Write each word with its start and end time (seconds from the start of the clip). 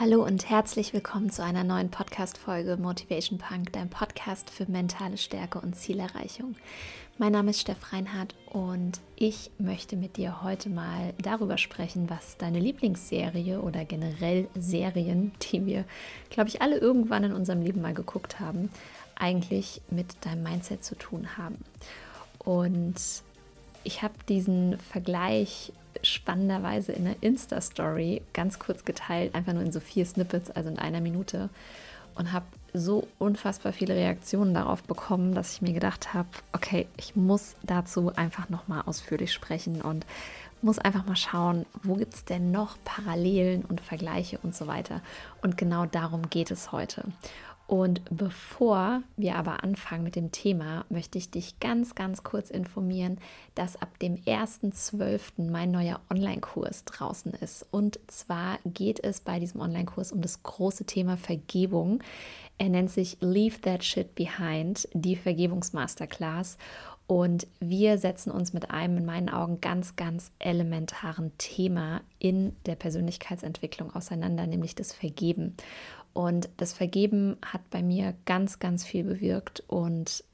Hallo 0.00 0.24
und 0.24 0.50
herzlich 0.50 0.92
willkommen 0.92 1.30
zu 1.30 1.44
einer 1.44 1.62
neuen 1.62 1.88
Podcast-Folge 1.88 2.76
Motivation 2.76 3.38
Punk, 3.38 3.72
dein 3.74 3.88
Podcast 3.88 4.50
für 4.50 4.68
mentale 4.68 5.16
Stärke 5.16 5.60
und 5.60 5.76
Zielerreichung. 5.76 6.56
Mein 7.16 7.30
Name 7.30 7.50
ist 7.50 7.60
Steff 7.60 7.92
Reinhardt 7.92 8.34
und 8.50 9.00
ich 9.14 9.52
möchte 9.58 9.94
mit 9.94 10.16
dir 10.16 10.42
heute 10.42 10.68
mal 10.68 11.14
darüber 11.22 11.58
sprechen, 11.58 12.10
was 12.10 12.36
deine 12.38 12.58
Lieblingsserie 12.58 13.60
oder 13.60 13.84
generell 13.84 14.48
Serien, 14.58 15.30
die 15.42 15.64
wir, 15.64 15.84
glaube 16.28 16.48
ich, 16.48 16.60
alle 16.60 16.78
irgendwann 16.78 17.22
in 17.22 17.32
unserem 17.32 17.62
Leben 17.62 17.80
mal 17.80 17.94
geguckt 17.94 18.40
haben, 18.40 18.70
eigentlich 19.14 19.80
mit 19.90 20.26
deinem 20.26 20.42
Mindset 20.42 20.84
zu 20.84 20.96
tun 20.96 21.36
haben. 21.36 21.58
Und 22.40 22.96
ich 23.84 24.02
habe 24.02 24.14
diesen 24.28 24.76
Vergleich 24.80 25.72
spannenderweise 26.02 26.92
in 26.92 27.04
der 27.04 27.16
Insta-Story 27.20 28.22
ganz 28.32 28.58
kurz 28.58 28.84
geteilt, 28.84 29.34
einfach 29.34 29.52
nur 29.52 29.62
in 29.62 29.72
so 29.72 29.80
vier 29.80 30.06
Snippets, 30.06 30.50
also 30.50 30.68
in 30.68 30.78
einer 30.78 31.00
Minute. 31.00 31.48
Und 32.14 32.32
habe 32.32 32.46
so 32.72 33.08
unfassbar 33.18 33.72
viele 33.72 33.94
Reaktionen 33.94 34.54
darauf 34.54 34.82
bekommen, 34.82 35.34
dass 35.34 35.54
ich 35.54 35.62
mir 35.62 35.72
gedacht 35.72 36.14
habe, 36.14 36.28
okay, 36.52 36.86
ich 36.96 37.16
muss 37.16 37.56
dazu 37.62 38.12
einfach 38.14 38.48
nochmal 38.48 38.82
ausführlich 38.86 39.32
sprechen 39.32 39.82
und 39.82 40.06
muss 40.62 40.78
einfach 40.78 41.06
mal 41.06 41.16
schauen, 41.16 41.66
wo 41.82 41.94
gibt 41.94 42.14
es 42.14 42.24
denn 42.24 42.50
noch 42.50 42.76
Parallelen 42.84 43.64
und 43.64 43.80
Vergleiche 43.80 44.38
und 44.42 44.54
so 44.54 44.66
weiter. 44.66 45.02
Und 45.42 45.56
genau 45.56 45.86
darum 45.86 46.30
geht 46.30 46.50
es 46.50 46.72
heute. 46.72 47.04
Und 47.66 48.02
bevor 48.10 49.02
wir 49.16 49.36
aber 49.36 49.64
anfangen 49.64 50.04
mit 50.04 50.16
dem 50.16 50.32
Thema, 50.32 50.84
möchte 50.90 51.16
ich 51.16 51.30
dich 51.30 51.58
ganz, 51.60 51.94
ganz 51.94 52.22
kurz 52.22 52.50
informieren, 52.50 53.18
dass 53.54 53.80
ab 53.80 53.98
dem 54.00 54.16
1.12. 54.16 55.50
mein 55.50 55.70
neuer 55.70 56.00
Online-Kurs 56.10 56.84
draußen 56.84 57.32
ist. 57.32 57.66
Und 57.70 57.98
zwar 58.06 58.58
geht 58.66 59.02
es 59.02 59.20
bei 59.20 59.40
diesem 59.40 59.62
Online-Kurs 59.62 60.12
um 60.12 60.20
das 60.20 60.42
große 60.42 60.84
Thema 60.84 61.16
Vergebung. 61.16 62.02
Er 62.58 62.68
nennt 62.68 62.90
sich 62.90 63.16
Leave 63.20 63.58
That 63.62 63.82
Shit 63.82 64.14
Behind, 64.14 64.86
die 64.92 65.16
Vergebungsmasterclass. 65.16 66.58
Und 67.06 67.46
wir 67.60 67.98
setzen 67.98 68.30
uns 68.30 68.52
mit 68.52 68.70
einem 68.70 68.98
in 68.98 69.04
meinen 69.04 69.28
Augen 69.28 69.60
ganz, 69.60 69.96
ganz 69.96 70.32
elementaren 70.38 71.32
Thema 71.36 72.00
in 72.18 72.56
der 72.64 72.76
Persönlichkeitsentwicklung 72.76 73.94
auseinander, 73.94 74.46
nämlich 74.46 74.74
das 74.74 74.92
Vergeben. 74.92 75.54
Und 76.14 76.48
das 76.56 76.72
Vergeben 76.72 77.36
hat 77.44 77.68
bei 77.70 77.82
mir 77.82 78.14
ganz, 78.24 78.58
ganz 78.58 78.84
viel 78.84 79.04
bewirkt 79.04 79.62
und 79.66 80.24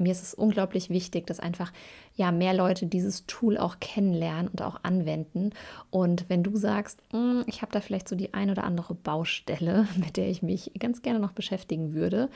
mir 0.00 0.12
ist 0.12 0.22
es 0.22 0.34
unglaublich 0.34 0.88
wichtig, 0.88 1.26
dass 1.26 1.40
einfach 1.40 1.72
ja 2.16 2.32
mehr 2.32 2.54
Leute 2.54 2.86
dieses 2.86 3.26
Tool 3.26 3.56
auch 3.56 3.80
kennenlernen 3.80 4.48
und 4.48 4.62
auch 4.62 4.80
anwenden. 4.82 5.50
Und 5.90 6.24
wenn 6.28 6.42
du 6.42 6.56
sagst, 6.56 7.02
hm, 7.12 7.44
ich 7.46 7.62
habe 7.62 7.72
da 7.72 7.80
vielleicht 7.80 8.08
so 8.08 8.16
die 8.16 8.34
ein 8.34 8.50
oder 8.50 8.64
andere 8.64 8.94
Baustelle, 8.94 9.86
mit 9.96 10.16
der 10.16 10.28
ich 10.28 10.42
mich 10.42 10.72
ganz 10.78 11.02
gerne 11.02 11.20
noch 11.20 11.32
beschäftigen 11.32 11.92
würde, 11.92 12.30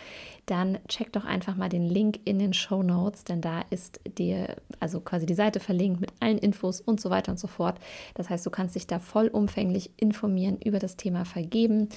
dann 0.47 0.78
check 0.88 1.12
doch 1.12 1.25
einfach 1.25 1.56
mal 1.56 1.69
den 1.69 1.84
Link 1.84 2.20
in 2.25 2.38
den 2.38 2.53
Show 2.53 2.83
Notes, 2.83 3.25
denn 3.25 3.41
da 3.41 3.62
ist 3.70 4.00
dir 4.19 4.56
also 4.78 5.00
quasi 5.00 5.27
die 5.27 5.34
Seite 5.34 5.59
verlinkt 5.59 6.00
mit 6.00 6.12
allen 6.20 6.38
Infos 6.38 6.81
und 6.81 7.00
so 7.00 7.11
weiter 7.11 7.33
und 7.33 7.38
so 7.38 7.47
fort. 7.47 7.78
Das 8.14 8.31
heißt, 8.31 8.44
du 8.44 8.50
kannst 8.50 8.75
dich 8.75 8.86
da 8.86 8.98
vollumfänglich 8.98 9.91
informieren 9.97 10.59
über 10.62 10.78
das 10.78 10.97
Thema 10.97 11.25
Vergeben 11.25 11.88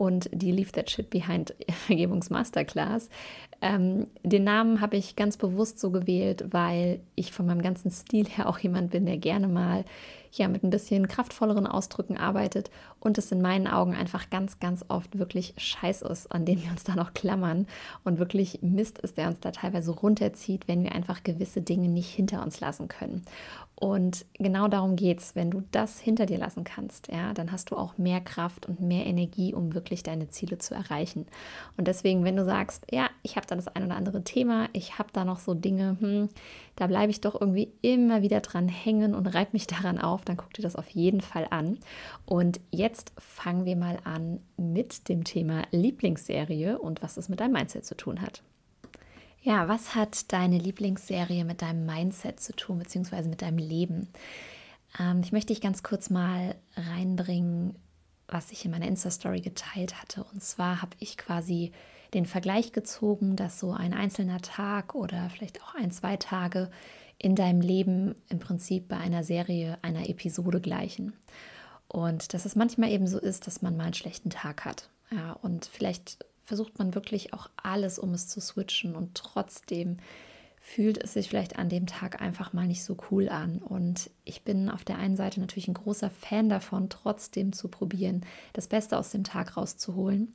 und 0.00 0.30
die 0.32 0.50
Leave 0.50 0.72
That 0.72 0.90
Shit 0.90 1.10
Behind 1.10 1.54
Vergebungsmasterclass. 1.86 3.10
Ähm, 3.60 4.06
den 4.22 4.44
Namen 4.44 4.80
habe 4.80 4.96
ich 4.96 5.14
ganz 5.14 5.36
bewusst 5.36 5.78
so 5.78 5.90
gewählt, 5.90 6.46
weil 6.52 7.00
ich 7.16 7.32
von 7.32 7.44
meinem 7.44 7.60
ganzen 7.60 7.90
Stil 7.90 8.26
her 8.26 8.48
auch 8.48 8.58
jemand 8.58 8.92
bin, 8.92 9.04
der 9.04 9.18
gerne 9.18 9.46
mal 9.46 9.84
ja 10.32 10.48
mit 10.48 10.62
ein 10.62 10.70
bisschen 10.70 11.06
kraftvolleren 11.06 11.66
Ausdrücken 11.66 12.16
arbeitet 12.16 12.70
und 12.98 13.18
es 13.18 13.30
in 13.30 13.42
meinen 13.42 13.66
Augen 13.66 13.94
einfach 13.94 14.30
ganz, 14.30 14.58
ganz 14.58 14.86
oft 14.88 15.18
wirklich 15.18 15.52
Scheiß 15.58 16.00
ist, 16.00 16.32
an 16.32 16.46
dem 16.46 16.62
wir 16.62 16.70
uns 16.70 16.84
da 16.84 16.94
noch 16.94 17.12
klammern 17.12 17.66
und 18.02 18.18
wirklich 18.18 18.60
Mist 18.62 18.98
ist, 19.00 19.18
der 19.18 19.28
uns 19.28 19.40
da 19.40 19.50
teilweise 19.50 19.90
runterzieht, 19.90 20.66
wenn 20.66 20.82
wir 20.82 20.92
einfach 20.92 21.24
gewisse 21.24 21.60
Dinge 21.60 21.88
nicht 21.88 22.08
hinter 22.08 22.42
uns 22.42 22.60
lassen 22.60 22.88
können. 22.88 23.22
Und 23.80 24.26
genau 24.34 24.68
darum 24.68 24.94
geht 24.94 25.20
es. 25.20 25.34
Wenn 25.34 25.50
du 25.50 25.62
das 25.72 25.98
hinter 25.98 26.26
dir 26.26 26.36
lassen 26.36 26.64
kannst, 26.64 27.10
ja, 27.10 27.32
dann 27.32 27.50
hast 27.50 27.70
du 27.70 27.76
auch 27.76 27.96
mehr 27.96 28.20
Kraft 28.20 28.66
und 28.66 28.82
mehr 28.82 29.06
Energie, 29.06 29.54
um 29.54 29.72
wirklich 29.72 30.02
deine 30.02 30.28
Ziele 30.28 30.58
zu 30.58 30.74
erreichen. 30.74 31.24
Und 31.78 31.88
deswegen, 31.88 32.22
wenn 32.22 32.36
du 32.36 32.44
sagst, 32.44 32.84
ja, 32.90 33.08
ich 33.22 33.36
habe 33.36 33.46
da 33.46 33.56
das 33.56 33.68
ein 33.68 33.86
oder 33.86 33.96
andere 33.96 34.22
Thema, 34.22 34.68
ich 34.74 34.98
habe 34.98 35.08
da 35.14 35.24
noch 35.24 35.38
so 35.38 35.54
Dinge, 35.54 35.96
hm, 35.98 36.28
da 36.76 36.88
bleibe 36.88 37.10
ich 37.10 37.22
doch 37.22 37.40
irgendwie 37.40 37.72
immer 37.80 38.20
wieder 38.20 38.40
dran 38.40 38.68
hängen 38.68 39.14
und 39.14 39.26
reibe 39.26 39.52
mich 39.54 39.66
daran 39.66 39.98
auf, 39.98 40.26
dann 40.26 40.36
guck 40.36 40.52
dir 40.52 40.62
das 40.62 40.76
auf 40.76 40.90
jeden 40.90 41.22
Fall 41.22 41.46
an. 41.48 41.78
Und 42.26 42.60
jetzt 42.70 43.14
fangen 43.16 43.64
wir 43.64 43.76
mal 43.76 43.96
an 44.04 44.40
mit 44.58 45.08
dem 45.08 45.24
Thema 45.24 45.62
Lieblingsserie 45.70 46.78
und 46.78 47.02
was 47.02 47.16
es 47.16 47.30
mit 47.30 47.40
deinem 47.40 47.52
Mindset 47.52 47.86
zu 47.86 47.96
tun 47.96 48.20
hat. 48.20 48.42
Ja, 49.42 49.68
was 49.68 49.94
hat 49.94 50.32
deine 50.32 50.58
Lieblingsserie 50.58 51.44
mit 51.44 51.62
deinem 51.62 51.86
Mindset 51.86 52.40
zu 52.40 52.54
tun, 52.54 52.78
beziehungsweise 52.78 53.28
mit 53.28 53.40
deinem 53.40 53.58
Leben? 53.58 54.08
Ähm, 54.98 55.20
ich 55.22 55.32
möchte 55.32 55.52
dich 55.52 55.62
ganz 55.62 55.82
kurz 55.82 56.10
mal 56.10 56.56
reinbringen, 56.76 57.74
was 58.28 58.52
ich 58.52 58.64
in 58.64 58.70
meiner 58.70 58.86
Insta-Story 58.86 59.40
geteilt 59.40 60.00
hatte. 60.00 60.24
Und 60.32 60.42
zwar 60.42 60.82
habe 60.82 60.94
ich 60.98 61.16
quasi 61.16 61.72
den 62.12 62.26
Vergleich 62.26 62.72
gezogen, 62.72 63.36
dass 63.36 63.58
so 63.58 63.72
ein 63.72 63.94
einzelner 63.94 64.40
Tag 64.40 64.94
oder 64.94 65.30
vielleicht 65.30 65.62
auch 65.62 65.74
ein, 65.74 65.90
zwei 65.90 66.16
Tage 66.16 66.70
in 67.18 67.34
deinem 67.34 67.60
Leben 67.60 68.14
im 68.28 68.40
Prinzip 68.40 68.88
bei 68.88 68.96
einer 68.96 69.24
Serie, 69.24 69.78
einer 69.82 70.08
Episode 70.08 70.60
gleichen. 70.60 71.14
Und 71.88 72.34
dass 72.34 72.44
es 72.44 72.56
manchmal 72.56 72.90
eben 72.90 73.06
so 73.06 73.18
ist, 73.18 73.46
dass 73.46 73.62
man 73.62 73.76
mal 73.76 73.84
einen 73.84 73.94
schlechten 73.94 74.30
Tag 74.30 74.64
hat. 74.64 74.90
Ja, 75.10 75.32
und 75.32 75.66
vielleicht 75.66 76.24
versucht 76.50 76.80
man 76.80 76.96
wirklich 76.96 77.32
auch 77.32 77.48
alles, 77.62 78.00
um 78.00 78.12
es 78.12 78.26
zu 78.26 78.40
switchen 78.40 78.96
und 78.96 79.14
trotzdem 79.14 79.98
fühlt 80.58 80.98
es 80.98 81.12
sich 81.12 81.28
vielleicht 81.28 81.60
an 81.60 81.68
dem 81.68 81.86
Tag 81.86 82.20
einfach 82.20 82.52
mal 82.52 82.66
nicht 82.66 82.82
so 82.82 82.96
cool 83.08 83.28
an. 83.28 83.58
Und 83.58 84.10
ich 84.24 84.42
bin 84.42 84.68
auf 84.68 84.82
der 84.82 84.98
einen 84.98 85.16
Seite 85.16 85.38
natürlich 85.38 85.68
ein 85.68 85.74
großer 85.74 86.10
Fan 86.10 86.48
davon, 86.48 86.90
trotzdem 86.90 87.52
zu 87.52 87.68
probieren, 87.68 88.26
das 88.52 88.66
Beste 88.66 88.98
aus 88.98 89.12
dem 89.12 89.22
Tag 89.22 89.56
rauszuholen. 89.56 90.32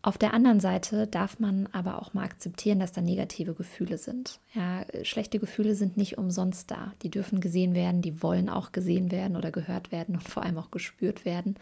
Auf 0.00 0.16
der 0.16 0.32
anderen 0.32 0.60
Seite 0.60 1.08
darf 1.08 1.40
man 1.40 1.66
aber 1.72 2.00
auch 2.00 2.14
mal 2.14 2.22
akzeptieren, 2.22 2.78
dass 2.78 2.92
da 2.92 3.00
negative 3.00 3.54
Gefühle 3.54 3.98
sind. 3.98 4.38
Ja, 4.54 4.86
schlechte 5.02 5.40
Gefühle 5.40 5.74
sind 5.74 5.96
nicht 5.96 6.18
umsonst 6.18 6.70
da. 6.70 6.92
Die 7.02 7.10
dürfen 7.10 7.40
gesehen 7.40 7.74
werden, 7.74 8.00
die 8.00 8.22
wollen 8.22 8.48
auch 8.48 8.70
gesehen 8.70 9.10
werden 9.10 9.36
oder 9.36 9.50
gehört 9.50 9.90
werden 9.90 10.14
und 10.14 10.28
vor 10.28 10.44
allem 10.44 10.56
auch 10.56 10.70
gespürt 10.70 11.24
werden. 11.24 11.56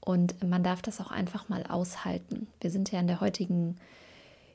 Und 0.00 0.42
man 0.42 0.64
darf 0.64 0.82
das 0.82 1.00
auch 1.00 1.10
einfach 1.10 1.48
mal 1.48 1.64
aushalten. 1.66 2.46
Wir 2.60 2.70
sind 2.70 2.90
ja 2.90 3.00
in 3.00 3.06
der 3.06 3.20
heutigen, 3.20 3.76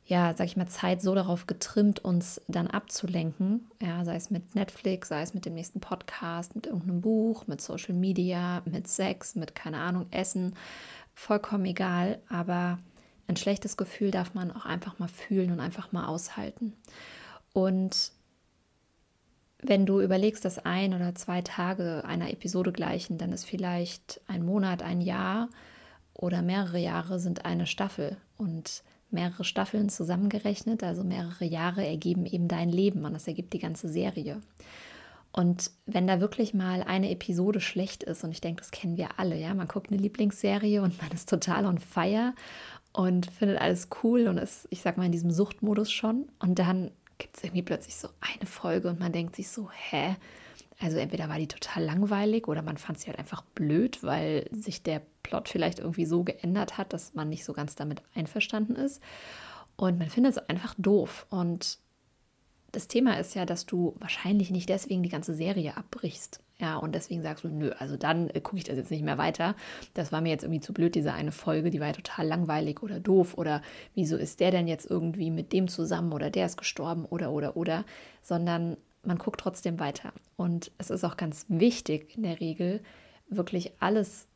ja, 0.05 0.33
sag 0.35 0.45
ich 0.45 0.57
mal, 0.57 0.67
Zeit 0.67 1.01
so 1.01 1.13
darauf 1.13 1.45
getrimmt, 1.45 2.03
uns 2.03 2.41
dann 2.47 2.67
abzulenken. 2.67 3.67
Ja, 3.81 4.03
sei 4.05 4.15
es 4.15 4.31
mit 4.31 4.55
Netflix, 4.55 5.09
sei 5.09 5.21
es 5.21 5.33
mit 5.33 5.45
dem 5.45 5.53
nächsten 5.53 5.79
Podcast, 5.79 6.55
mit 6.55 6.65
irgendeinem 6.65 7.01
Buch, 7.01 7.45
mit 7.47 7.61
Social 7.61 7.93
Media, 7.93 8.63
mit 8.65 8.87
Sex, 8.87 9.35
mit, 9.35 9.53
keine 9.53 9.77
Ahnung, 9.77 10.07
Essen. 10.11 10.55
Vollkommen 11.13 11.65
egal. 11.65 12.19
Aber 12.27 12.79
ein 13.27 13.37
schlechtes 13.37 13.77
Gefühl 13.77 14.11
darf 14.11 14.33
man 14.33 14.51
auch 14.51 14.65
einfach 14.65 14.97
mal 14.97 15.07
fühlen 15.07 15.51
und 15.51 15.59
einfach 15.59 15.91
mal 15.91 16.07
aushalten. 16.07 16.73
Und 17.53 18.11
wenn 19.67 19.85
du 19.85 20.01
überlegst, 20.01 20.45
dass 20.45 20.59
ein 20.59 20.93
oder 20.93 21.15
zwei 21.15 21.41
Tage 21.41 22.03
einer 22.05 22.31
Episode 22.31 22.71
gleichen, 22.71 23.17
dann 23.17 23.31
ist 23.31 23.45
vielleicht 23.45 24.21
ein 24.27 24.45
Monat, 24.45 24.83
ein 24.83 25.01
Jahr 25.01 25.49
oder 26.13 26.41
mehrere 26.41 26.79
Jahre 26.79 27.19
sind 27.19 27.45
eine 27.45 27.67
Staffel 27.67 28.17
und 28.37 28.83
mehrere 29.11 29.43
Staffeln 29.43 29.89
zusammengerechnet, 29.89 30.83
also 30.83 31.03
mehrere 31.03 31.45
Jahre 31.45 31.85
ergeben 31.85 32.25
eben 32.25 32.47
dein 32.47 32.69
Leben 32.69 33.05
und 33.05 33.13
das 33.13 33.27
ergibt 33.27 33.53
die 33.53 33.59
ganze 33.59 33.89
Serie. 33.89 34.41
Und 35.31 35.71
wenn 35.85 36.07
da 36.07 36.21
wirklich 36.21 36.53
mal 36.53 36.81
eine 36.81 37.11
Episode 37.11 37.59
schlecht 37.59 38.03
ist, 38.03 38.23
und 38.23 38.31
ich 38.31 38.39
denke, 38.39 38.61
das 38.61 38.71
kennen 38.71 38.95
wir 38.95 39.19
alle, 39.19 39.37
ja, 39.37 39.53
man 39.53 39.67
guckt 39.67 39.91
eine 39.91 40.01
Lieblingsserie 40.01 40.81
und 40.81 41.01
man 41.01 41.11
ist 41.11 41.29
total 41.29 41.65
on 41.65 41.77
fire 41.77 42.33
und 42.93 43.25
findet 43.31 43.59
alles 43.59 43.89
cool 44.01 44.27
und 44.27 44.37
ist, 44.37 44.65
ich 44.69 44.81
sag 44.81 44.95
mal, 44.95 45.05
in 45.05 45.11
diesem 45.11 45.31
Suchtmodus 45.31 45.91
schon. 45.91 46.29
Und 46.39 46.57
dann 46.59 46.91
gibt 47.17 47.37
es 47.37 47.43
irgendwie 47.43 47.63
plötzlich 47.63 47.95
so 47.95 48.09
eine 48.19 48.45
Folge 48.45 48.89
und 48.89 48.99
man 48.99 49.11
denkt 49.11 49.35
sich 49.35 49.49
so, 49.49 49.69
hä? 49.71 50.15
Also 50.79 50.97
entweder 50.97 51.29
war 51.29 51.37
die 51.39 51.47
total 51.47 51.83
langweilig 51.83 52.47
oder 52.47 52.61
man 52.61 52.77
fand 52.77 52.99
sie 52.99 53.07
halt 53.07 53.17
einfach 53.17 53.41
blöd, 53.41 54.03
weil 54.03 54.49
sich 54.51 54.83
der 54.83 55.01
Plot 55.23 55.47
vielleicht 55.47 55.79
irgendwie 55.79 56.05
so 56.05 56.23
geändert 56.23 56.77
hat, 56.77 56.91
dass 56.91 57.13
man 57.13 57.29
nicht 57.29 57.45
so 57.45 57.53
ganz 57.53 57.75
damit 57.75 58.01
einverstanden 58.13 58.75
ist. 58.75 59.01
Und 59.77 59.97
man 59.97 60.09
findet 60.09 60.33
es 60.33 60.49
einfach 60.49 60.75
doof. 60.77 61.27
Und 61.29 61.79
das 62.71 62.87
Thema 62.87 63.17
ist 63.19 63.35
ja, 63.35 63.45
dass 63.45 63.65
du 63.65 63.95
wahrscheinlich 63.99 64.51
nicht 64.51 64.67
deswegen 64.67 65.03
die 65.03 65.09
ganze 65.09 65.33
Serie 65.33 65.77
abbrichst. 65.77 66.41
Ja, 66.57 66.77
und 66.77 66.95
deswegen 66.95 67.21
sagst 67.21 67.43
du, 67.43 67.49
nö, 67.49 67.71
also 67.79 67.97
dann 67.97 68.29
äh, 68.29 68.39
gucke 68.39 68.57
ich 68.57 68.63
das 68.63 68.77
jetzt 68.77 68.91
nicht 68.91 69.03
mehr 69.03 69.17
weiter. 69.17 69.55
Das 69.93 70.11
war 70.13 70.21
mir 70.21 70.29
jetzt 70.29 70.43
irgendwie 70.43 70.61
zu 70.61 70.73
blöd, 70.73 70.95
diese 70.95 71.11
eine 71.11 71.33
Folge, 71.33 71.69
die 71.69 71.81
war 71.81 71.87
ja 71.87 71.93
total 71.93 72.27
langweilig 72.27 72.81
oder 72.81 72.99
doof 72.99 73.37
oder 73.37 73.61
wieso 73.93 74.15
ist 74.15 74.39
der 74.39 74.51
denn 74.51 74.67
jetzt 74.67 74.89
irgendwie 74.89 75.31
mit 75.31 75.51
dem 75.51 75.67
zusammen 75.67 76.13
oder 76.13 76.29
der 76.29 76.45
ist 76.45 76.57
gestorben 76.57 77.05
oder 77.05 77.31
oder 77.31 77.57
oder, 77.57 77.83
sondern 78.21 78.77
man 79.03 79.17
guckt 79.17 79.41
trotzdem 79.41 79.79
weiter. 79.79 80.13
Und 80.37 80.71
es 80.77 80.89
ist 80.89 81.03
auch 81.03 81.17
ganz 81.17 81.45
wichtig 81.49 82.15
in 82.15 82.23
der 82.23 82.39
Regel, 82.39 82.81
wirklich 83.27 83.73
alles 83.79 84.27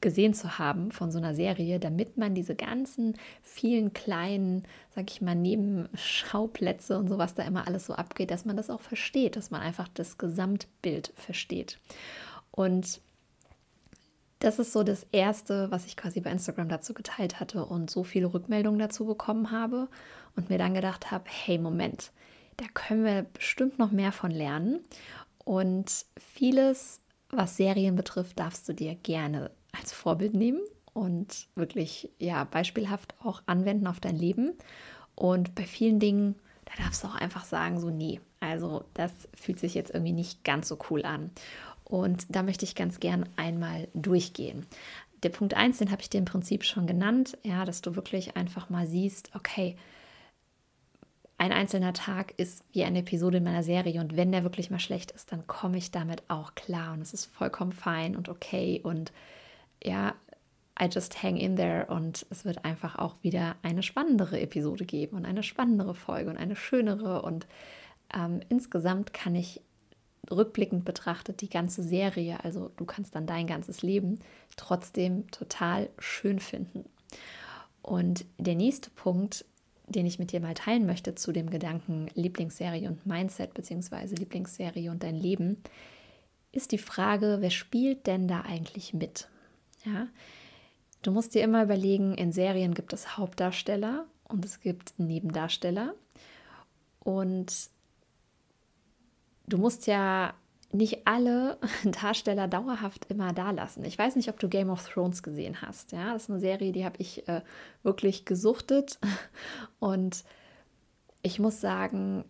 gesehen 0.00 0.34
zu 0.34 0.58
haben 0.58 0.92
von 0.92 1.10
so 1.10 1.18
einer 1.18 1.34
Serie, 1.34 1.78
damit 1.78 2.16
man 2.16 2.34
diese 2.34 2.54
ganzen 2.54 3.16
vielen 3.42 3.92
kleinen, 3.92 4.64
sag 4.94 5.10
ich 5.10 5.20
mal, 5.20 5.34
Nebenschauplätze 5.34 6.98
und 6.98 7.08
sowas 7.08 7.34
da 7.34 7.42
immer 7.42 7.66
alles 7.66 7.86
so 7.86 7.94
abgeht, 7.94 8.30
dass 8.30 8.44
man 8.44 8.56
das 8.56 8.70
auch 8.70 8.80
versteht, 8.80 9.36
dass 9.36 9.50
man 9.50 9.60
einfach 9.60 9.88
das 9.88 10.16
Gesamtbild 10.18 11.12
versteht. 11.16 11.78
Und 12.50 13.00
das 14.38 14.58
ist 14.58 14.72
so 14.72 14.82
das 14.82 15.06
Erste, 15.12 15.70
was 15.70 15.84
ich 15.84 15.98
quasi 15.98 16.20
bei 16.20 16.30
Instagram 16.30 16.70
dazu 16.70 16.94
geteilt 16.94 17.40
hatte 17.40 17.66
und 17.66 17.90
so 17.90 18.04
viele 18.04 18.32
Rückmeldungen 18.32 18.80
dazu 18.80 19.04
bekommen 19.04 19.50
habe 19.50 19.88
und 20.34 20.48
mir 20.48 20.56
dann 20.56 20.72
gedacht 20.72 21.10
habe, 21.10 21.24
hey, 21.26 21.58
Moment, 21.58 22.10
da 22.56 22.64
können 22.72 23.04
wir 23.04 23.22
bestimmt 23.34 23.78
noch 23.78 23.90
mehr 23.90 24.12
von 24.12 24.30
lernen. 24.30 24.80
Und 25.44 26.06
vieles, 26.18 27.00
was 27.28 27.58
Serien 27.58 27.96
betrifft, 27.96 28.38
darfst 28.38 28.66
du 28.68 28.72
dir 28.72 28.94
gerne 28.94 29.50
als 29.78 29.92
Vorbild 29.92 30.34
nehmen 30.34 30.60
und 30.92 31.48
wirklich 31.54 32.10
ja 32.18 32.44
beispielhaft 32.44 33.14
auch 33.22 33.42
anwenden 33.46 33.86
auf 33.86 34.00
dein 34.00 34.16
Leben. 34.16 34.52
Und 35.14 35.54
bei 35.54 35.64
vielen 35.64 36.00
Dingen, 36.00 36.34
da 36.64 36.82
darfst 36.82 37.04
du 37.04 37.08
auch 37.08 37.14
einfach 37.14 37.44
sagen, 37.44 37.78
so 37.80 37.90
nee, 37.90 38.20
also 38.40 38.84
das 38.94 39.12
fühlt 39.34 39.58
sich 39.58 39.74
jetzt 39.74 39.92
irgendwie 39.92 40.12
nicht 40.12 40.44
ganz 40.44 40.68
so 40.68 40.78
cool 40.90 41.04
an. 41.04 41.30
Und 41.84 42.26
da 42.28 42.42
möchte 42.42 42.64
ich 42.64 42.74
ganz 42.74 43.00
gern 43.00 43.28
einmal 43.36 43.88
durchgehen. 43.94 44.66
Der 45.22 45.28
Punkt 45.28 45.54
1, 45.54 45.78
den 45.78 45.90
habe 45.90 46.02
ich 46.02 46.08
dir 46.08 46.18
im 46.18 46.24
Prinzip 46.24 46.64
schon 46.64 46.86
genannt, 46.86 47.36
ja, 47.42 47.64
dass 47.64 47.82
du 47.82 47.96
wirklich 47.96 48.36
einfach 48.36 48.70
mal 48.70 48.86
siehst, 48.86 49.30
okay, 49.34 49.76
ein 51.36 51.52
einzelner 51.52 51.94
Tag 51.94 52.34
ist 52.36 52.64
wie 52.72 52.84
eine 52.84 53.00
Episode 53.00 53.38
in 53.38 53.44
meiner 53.44 53.62
Serie 53.62 54.00
und 54.00 54.14
wenn 54.14 54.30
der 54.30 54.42
wirklich 54.42 54.70
mal 54.70 54.78
schlecht 54.78 55.10
ist, 55.10 55.32
dann 55.32 55.46
komme 55.46 55.78
ich 55.78 55.90
damit 55.90 56.22
auch 56.28 56.54
klar 56.54 56.92
und 56.92 57.00
es 57.00 57.14
ist 57.14 57.26
vollkommen 57.26 57.72
fein 57.72 58.14
und 58.14 58.28
okay 58.28 58.80
und 58.82 59.10
ja, 59.82 60.14
I 60.80 60.86
just 60.86 61.22
hang 61.22 61.36
in 61.36 61.56
there 61.56 61.86
und 61.86 62.26
es 62.30 62.44
wird 62.44 62.64
einfach 62.64 62.96
auch 62.96 63.16
wieder 63.22 63.56
eine 63.62 63.82
spannendere 63.82 64.40
Episode 64.40 64.86
geben 64.86 65.16
und 65.16 65.26
eine 65.26 65.42
spannendere 65.42 65.94
Folge 65.94 66.30
und 66.30 66.38
eine 66.38 66.56
schönere 66.56 67.22
und 67.22 67.46
ähm, 68.14 68.40
insgesamt 68.48 69.12
kann 69.12 69.34
ich 69.34 69.60
rückblickend 70.30 70.84
betrachtet 70.84 71.40
die 71.40 71.50
ganze 71.50 71.82
Serie, 71.82 72.42
also 72.44 72.70
du 72.76 72.84
kannst 72.84 73.14
dann 73.14 73.26
dein 73.26 73.46
ganzes 73.46 73.82
Leben 73.82 74.20
trotzdem 74.56 75.30
total 75.30 75.90
schön 75.98 76.38
finden. 76.38 76.84
Und 77.82 78.24
der 78.38 78.54
nächste 78.54 78.90
Punkt, 78.90 79.44
den 79.86 80.06
ich 80.06 80.18
mit 80.18 80.32
dir 80.32 80.40
mal 80.40 80.54
teilen 80.54 80.86
möchte 80.86 81.14
zu 81.14 81.32
dem 81.32 81.50
Gedanken 81.50 82.08
Lieblingsserie 82.14 82.88
und 82.88 83.06
Mindset 83.06 83.54
beziehungsweise 83.54 84.14
Lieblingsserie 84.14 84.90
und 84.90 85.02
dein 85.02 85.16
Leben, 85.16 85.62
ist 86.52 86.72
die 86.72 86.78
Frage, 86.78 87.38
wer 87.40 87.50
spielt 87.50 88.06
denn 88.06 88.28
da 88.28 88.42
eigentlich 88.42 88.92
mit? 88.92 89.28
Ja, 89.84 90.08
du 91.02 91.10
musst 91.10 91.34
dir 91.34 91.42
immer 91.42 91.62
überlegen, 91.62 92.14
in 92.14 92.32
Serien 92.32 92.74
gibt 92.74 92.92
es 92.92 93.16
Hauptdarsteller 93.16 94.06
und 94.28 94.44
es 94.44 94.60
gibt 94.60 94.98
Nebendarsteller 94.98 95.94
und 97.00 97.70
du 99.46 99.58
musst 99.58 99.86
ja 99.86 100.34
nicht 100.72 101.06
alle 101.06 101.58
Darsteller 101.84 102.46
dauerhaft 102.48 103.06
immer 103.06 103.32
da 103.32 103.50
lassen. 103.50 103.84
Ich 103.84 103.98
weiß 103.98 104.16
nicht, 104.16 104.28
ob 104.28 104.38
du 104.38 104.48
Game 104.48 104.70
of 104.70 104.86
Thrones 104.88 105.22
gesehen 105.22 105.62
hast. 105.62 105.92
Ja, 105.92 106.12
das 106.12 106.24
ist 106.24 106.30
eine 106.30 106.40
Serie, 106.40 106.72
die 106.72 106.84
habe 106.84 106.96
ich 106.98 107.26
äh, 107.28 107.42
wirklich 107.82 108.24
gesuchtet. 108.24 108.98
Und 109.80 110.24
ich 111.22 111.38
muss 111.38 111.60
sagen, 111.60 112.24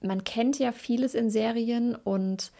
man 0.00 0.24
kennt 0.24 0.58
ja 0.58 0.72
vieles 0.72 1.14
in 1.14 1.30
Serien 1.30 1.94
und 1.94 2.50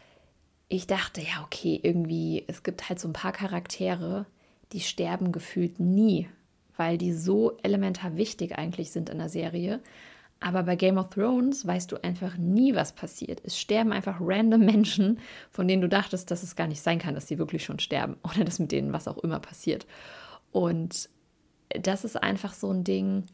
ich 0.73 0.87
dachte, 0.87 1.21
ja, 1.21 1.45
okay, 1.45 1.79
irgendwie, 1.83 2.45
es 2.47 2.63
gibt 2.63 2.89
halt 2.89 2.99
so 2.99 3.07
ein 3.07 3.13
paar 3.13 3.33
Charaktere, 3.33 4.25
die 4.73 4.81
sterben 4.81 5.31
gefühlt 5.31 5.79
nie, 5.79 6.31
weil 6.79 6.97
die 6.97 7.13
so 7.13 7.59
elementar 7.63 8.17
wichtig 8.17 8.57
eigentlich 8.57 8.91
sind 8.91 9.11
in 9.11 9.19
der 9.19 9.29
Serie. 9.29 9.81
Aber 10.41 10.63
bei 10.63 10.77
Game 10.77 10.97
of 10.97 11.11
Thrones 11.11 11.67
weißt 11.67 11.93
du 11.93 12.03
einfach 12.03 12.39
nie, 12.39 12.75
was 12.75 12.95
passiert. 12.95 13.43
Es 13.45 13.61
sterben 13.61 13.93
einfach 13.93 14.17
random 14.19 14.61
Menschen, 14.65 15.19
von 15.51 15.69
denen 15.69 15.83
du 15.83 15.91
dachtest, 15.91 16.31
dass 16.31 16.43
es 16.43 16.57
gar 16.57 16.69
nicht 16.69 16.81
sein 16.81 16.99
kann, 16.99 17.15
dass 17.15 17.29
sie 17.29 17.37
wirklich 17.37 17.65
schon 17.65 17.79
sterben 17.79 18.17
oder 18.23 18.43
dass 18.43 18.59
mit 18.59 18.73
denen 18.73 18.95
was 18.95 19.09
auch 19.09 19.19
immer 19.19 19.41
passiert. 19.41 19.87
Und 20.53 21.11
das 21.69 22.07
ist 22.07 22.17
einfach 22.17 22.55
so 22.55 22.71
ein 22.71 22.83
Ding. 22.83 23.25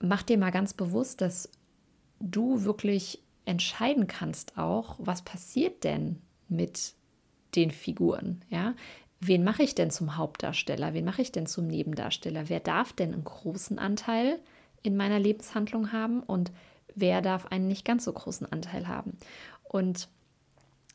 Mach 0.00 0.24
dir 0.24 0.38
mal 0.38 0.50
ganz 0.50 0.74
bewusst, 0.74 1.20
dass 1.20 1.48
du 2.18 2.64
wirklich 2.64 3.22
entscheiden 3.44 4.08
kannst 4.08 4.58
auch, 4.58 4.96
was 4.98 5.22
passiert 5.22 5.84
denn 5.84 6.18
mit 6.52 6.94
den 7.54 7.70
Figuren, 7.70 8.42
ja? 8.48 8.74
Wen 9.24 9.44
mache 9.44 9.62
ich 9.62 9.76
denn 9.76 9.90
zum 9.90 10.16
Hauptdarsteller? 10.16 10.94
Wen 10.94 11.04
mache 11.04 11.22
ich 11.22 11.30
denn 11.30 11.46
zum 11.46 11.68
Nebendarsteller? 11.68 12.48
Wer 12.48 12.58
darf 12.58 12.92
denn 12.92 13.12
einen 13.12 13.22
großen 13.22 13.78
Anteil 13.78 14.40
in 14.82 14.96
meiner 14.96 15.18
Lebenshandlung 15.18 15.92
haben 15.92 16.22
und 16.22 16.50
wer 16.94 17.22
darf 17.22 17.46
einen 17.46 17.68
nicht 17.68 17.84
ganz 17.84 18.04
so 18.04 18.12
großen 18.12 18.50
Anteil 18.50 18.88
haben. 18.88 19.16
Und 19.64 20.08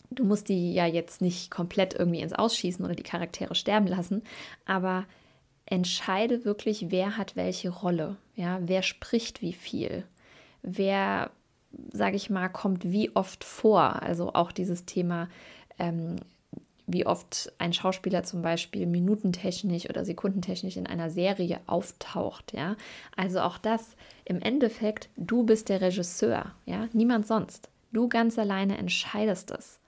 du 0.10 0.24
musst 0.24 0.50
die 0.50 0.74
ja 0.74 0.86
jetzt 0.86 1.22
nicht 1.22 1.52
komplett 1.52 1.94
irgendwie 1.94 2.22
ins 2.22 2.34
Ausschießen 2.34 2.84
oder 2.84 2.96
die 2.96 3.04
Charaktere 3.04 3.56
sterben 3.56 3.88
lassen, 3.88 4.24
aber 4.66 5.06
entscheide 5.66 6.46
wirklich, 6.46 6.92
wer 6.92 7.18
hat 7.18 7.36
welche 7.36 7.70
Rolle, 7.70 8.18
ja, 8.36 8.60
wer 8.62 8.84
spricht 8.84 9.42
wie 9.42 9.54
viel, 9.54 10.06
wer, 10.62 11.32
sage 11.92 12.16
ich 12.16 12.30
mal, 12.30 12.50
kommt 12.50 12.92
wie 12.92 13.16
oft 13.16 13.44
vor. 13.44 14.02
Also 14.02 14.34
auch 14.34 14.52
dieses 14.52 14.86
Thema 14.86 15.30
ähm, 15.80 16.18
wie 16.88 17.06
oft 17.06 17.52
ein 17.58 17.74
Schauspieler 17.74 18.24
zum 18.24 18.42
Beispiel 18.42 18.86
minutentechnisch 18.86 19.90
oder 19.90 20.06
sekundentechnisch 20.06 20.78
in 20.78 20.88
einer 20.88 21.10
Serie 21.10 21.60
auftaucht, 21.68 22.54
ja. 22.54 22.78
Also 23.18 23.42
auch 23.42 23.58
das 23.58 23.98
im 24.24 24.42
Endeffekt, 24.42 25.10
du 25.18 25.44
bist 25.44 25.68
der 25.68 25.82
Regisseur, 25.82 26.54
ja, 26.66 26.88
niemand 26.94 27.28
sonst. 27.28 27.70
Du 27.92 28.08
ganz 28.08 28.40
alleine 28.40 28.78
entscheidest 28.78 29.52
es. 29.52 29.80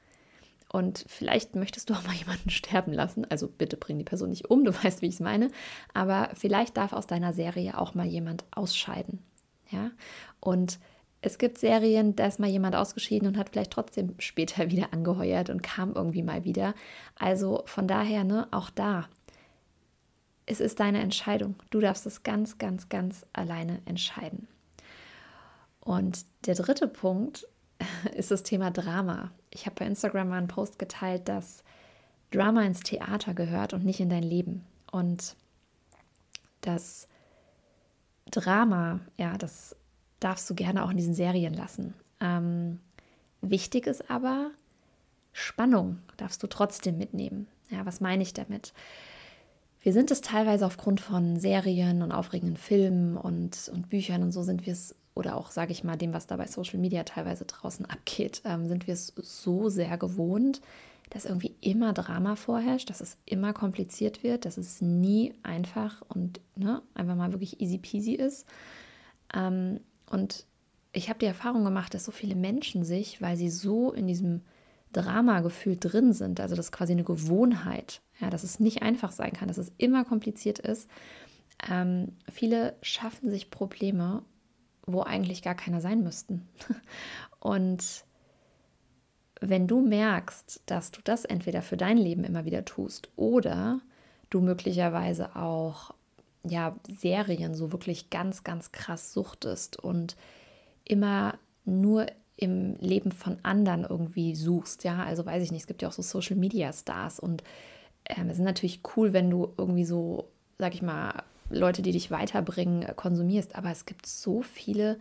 Und 0.72 1.06
vielleicht 1.08 1.56
möchtest 1.56 1.90
du 1.90 1.94
auch 1.94 2.04
mal 2.06 2.16
jemanden 2.16 2.50
sterben 2.50 2.92
lassen. 2.92 3.26
Also 3.30 3.48
bitte 3.48 3.78
bring 3.78 3.98
die 3.98 4.04
Person 4.04 4.30
nicht 4.30 4.50
um, 4.50 4.66
du 4.66 4.74
weißt, 4.84 5.02
wie 5.02 5.08
ich 5.08 5.16
es 5.16 5.20
meine. 5.22 5.50
Aber 5.94 6.30
vielleicht 6.34 6.76
darf 6.76 6.92
aus 6.92 7.08
deiner 7.08 7.32
Serie 7.32 7.78
auch 7.78 7.96
mal 7.96 8.06
jemand 8.06 8.44
ausscheiden. 8.52 9.20
Ja. 9.72 9.92
Und 10.42 10.80
es 11.22 11.38
gibt 11.38 11.58
Serien, 11.58 12.16
da 12.16 12.28
ist 12.28 12.40
mal 12.40 12.50
jemand 12.50 12.76
ausgeschieden 12.76 13.28
und 13.28 13.38
hat 13.38 13.50
vielleicht 13.50 13.72
trotzdem 13.72 14.16
später 14.20 14.70
wieder 14.72 14.94
angeheuert 14.94 15.50
und 15.50 15.64
kam 15.64 15.94
irgendwie 15.94 16.24
mal 16.24 16.44
wieder. 16.44 16.74
Also 17.16 17.64
von 17.66 17.88
daher, 17.88 18.24
ne, 18.24 18.48
auch 18.52 18.70
da, 18.70 19.10
es 20.46 20.60
ist 20.60 20.80
deine 20.80 21.02
Entscheidung. 21.02 21.56
Du 21.70 21.80
darfst 21.80 22.06
es 22.06 22.24
ganz, 22.24 22.58
ganz, 22.58 22.90
ganz 22.90 23.26
alleine 23.34 23.82
entscheiden. 23.86 24.48
Und 25.80 26.26
der 26.46 26.56
dritte 26.56 26.88
Punkt 26.88 27.48
ist 28.16 28.32
das 28.32 28.44
Thema 28.44 28.72
Drama. 28.72 29.32
Ich 29.52 29.66
habe 29.66 29.76
bei 29.80 29.86
Instagram 29.86 30.30
mal 30.30 30.38
einen 30.38 30.48
Post 30.48 30.80
geteilt, 30.80 31.28
dass 31.28 31.64
Drama 32.32 32.64
ins 32.64 32.82
Theater 32.82 33.34
gehört 33.34 33.74
und 33.74 33.86
nicht 33.86 34.00
in 34.00 34.10
dein 34.10 34.24
Leben. 34.24 34.66
Und 34.92 35.36
das 36.62 37.08
Drama, 38.32 39.00
ja, 39.18 39.38
das 39.38 39.76
darfst 40.20 40.50
du 40.50 40.56
gerne 40.56 40.84
auch 40.84 40.92
in 40.92 40.98
diesen 40.98 41.14
Serien 41.14 41.54
lassen. 41.54 41.94
Ähm, 42.20 42.80
wichtig 43.42 43.88
ist 43.88 44.10
aber, 44.10 44.52
Spannung 45.34 46.00
darfst 46.18 46.44
du 46.44 46.48
trotzdem 46.48 46.98
mitnehmen. 46.98 47.48
Ja, 47.70 47.86
was 47.86 48.02
meine 48.02 48.24
ich 48.24 48.34
damit? 48.34 48.74
Wir 49.82 49.94
sind 49.94 50.12
es 50.12 50.22
teilweise 50.22 50.66
aufgrund 50.66 51.00
von 51.00 51.40
Serien 51.40 52.02
und 52.02 52.12
aufregenden 52.12 52.58
Filmen 52.58 53.16
und, 53.16 53.72
und 53.74 53.90
Büchern 53.90 54.24
und 54.24 54.32
so 54.32 54.44
sind 54.44 54.66
wir 54.66 54.74
es, 54.74 54.96
oder 55.16 55.38
auch, 55.38 55.52
sage 55.52 55.72
ich 55.72 55.84
mal, 55.84 55.96
dem, 55.96 56.14
was 56.14 56.28
da 56.28 56.36
bei 56.36 56.48
Social 56.48 56.80
Media 56.80 57.04
teilweise 57.04 57.46
draußen 57.46 57.86
abgeht, 57.90 58.42
ähm, 58.44 58.68
sind 58.68 58.88
wir 58.88 58.94
es 58.94 59.14
so 59.16 59.70
sehr 59.70 59.98
gewohnt, 59.98 60.62
dass 61.12 61.26
irgendwie 61.26 61.56
immer 61.62 61.94
Drama 61.94 62.36
vorherrscht, 62.36 62.90
dass 62.90 63.02
es 63.02 63.18
immer 63.26 63.54
kompliziert 63.54 64.22
wird, 64.22 64.46
dass 64.46 64.58
es 64.58 64.82
nie 64.82 65.34
einfach 65.44 66.04
und 66.08 66.40
ne, 66.56 66.82
einfach 66.94 67.16
mal 67.16 67.32
wirklich 67.32 67.62
easy 67.62 67.78
peasy 67.78 68.14
ist. 68.14 68.46
Ähm, 69.34 69.80
und 70.10 70.46
ich 70.92 71.10
habe 71.10 71.20
die 71.20 71.26
Erfahrung 71.26 71.64
gemacht, 71.64 71.94
dass 71.94 72.06
so 72.06 72.12
viele 72.12 72.36
Menschen 72.36 72.84
sich, 72.84 73.22
weil 73.22 73.38
sie 73.38 73.50
so 73.50 73.92
in 73.92 74.08
diesem 74.08 74.42
Drama-Gefühl 74.92 75.78
drin 75.78 76.14
sind, 76.14 76.40
also 76.40 76.56
das 76.56 76.68
ist 76.68 76.72
quasi 76.72 76.94
eine 76.94 77.04
Gewohnheit, 77.04 78.02
ja, 78.20 78.30
dass 78.30 78.44
es 78.44 78.60
nicht 78.60 78.82
einfach 78.82 79.12
sein 79.12 79.34
kann, 79.34 79.48
dass 79.48 79.60
es 79.60 79.72
immer 79.78 80.04
kompliziert 80.04 80.60
ist. 80.60 80.90
Ähm, 81.70 82.14
viele 82.32 82.76
schaffen 82.82 83.30
sich 83.30 83.52
Probleme, 83.52 84.24
wo 84.86 85.02
eigentlich 85.02 85.44
gar 85.44 85.56
keiner 85.56 85.82
sein 85.82 86.04
müssten. 86.04 86.48
Und 87.40 88.06
wenn 89.42 89.68
du 89.68 89.82
merkst, 89.82 90.64
dass 90.66 90.92
du 90.92 91.02
das 91.04 91.24
entweder 91.24 91.62
für 91.62 91.78
dein 91.78 91.98
Leben 91.98 92.24
immer 92.24 92.46
wieder 92.46 92.66
tust 92.66 93.10
oder 93.16 93.80
du 94.30 94.42
möglicherweise 94.42 95.36
auch 95.36 95.94
ja, 96.44 96.76
Serien 96.88 97.56
so 97.56 97.72
wirklich 97.72 98.10
ganz, 98.10 98.44
ganz 98.44 98.72
krass 98.72 99.14
suchtest 99.14 99.78
und 99.78 100.16
immer 100.86 101.38
nur 101.66 102.08
im 102.38 102.76
Leben 102.80 103.12
von 103.12 103.38
anderen 103.44 103.84
irgendwie 103.84 104.36
suchst, 104.36 104.84
ja, 104.86 105.04
also 105.04 105.26
weiß 105.26 105.44
ich 105.44 105.52
nicht, 105.52 105.62
es 105.62 105.68
gibt 105.68 105.82
ja 105.82 105.90
auch 105.90 105.94
so 105.94 106.02
Social 106.02 106.38
Media 106.38 106.72
Stars 106.72 107.20
und 107.20 107.44
ähm, 108.06 108.30
es 108.30 108.38
ist 108.38 108.44
natürlich 108.44 108.82
cool, 108.96 109.14
wenn 109.14 109.30
du 109.30 109.54
irgendwie 109.58 109.86
so, 109.86 110.30
sag 110.58 110.74
ich 110.74 110.82
mal, 110.82 111.24
Leute, 111.50 111.82
die 111.82 111.92
dich 111.92 112.12
weiterbringen, 112.12 112.84
äh, 112.84 112.94
konsumierst. 112.96 113.56
Aber 113.56 113.72
es 113.72 113.86
gibt 113.86 114.06
so 114.06 114.42
viele, 114.42 115.00